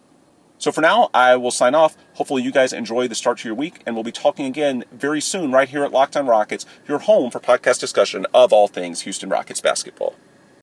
So 0.58 0.72
for 0.72 0.82
now, 0.82 1.10
I 1.14 1.38
will 1.38 1.52
sign 1.52 1.74
off. 1.74 1.96
Hopefully, 2.16 2.44
you 2.44 2.52
guys 2.52 2.74
enjoy 2.74 3.08
the 3.08 3.16
start 3.16 3.38
to 3.40 3.48
your 3.48 3.56
week, 3.56 3.82
and 3.86 3.96
we'll 3.96 4.04
be 4.04 4.12
talking 4.12 4.46
again 4.46 4.84
very 4.92 5.22
soon 5.22 5.52
right 5.52 5.70
here 5.70 5.86
at 5.86 5.94
Locked 5.94 6.18
On 6.18 6.28
Rockets, 6.28 6.66
your 6.86 7.00
home 7.00 7.32
for 7.32 7.40
podcast 7.40 7.80
discussion 7.80 8.26
of 8.34 8.52
all 8.52 8.68
things 8.68 9.02
Houston 9.02 9.30
Rockets 9.30 9.62
basketball. 9.62 10.16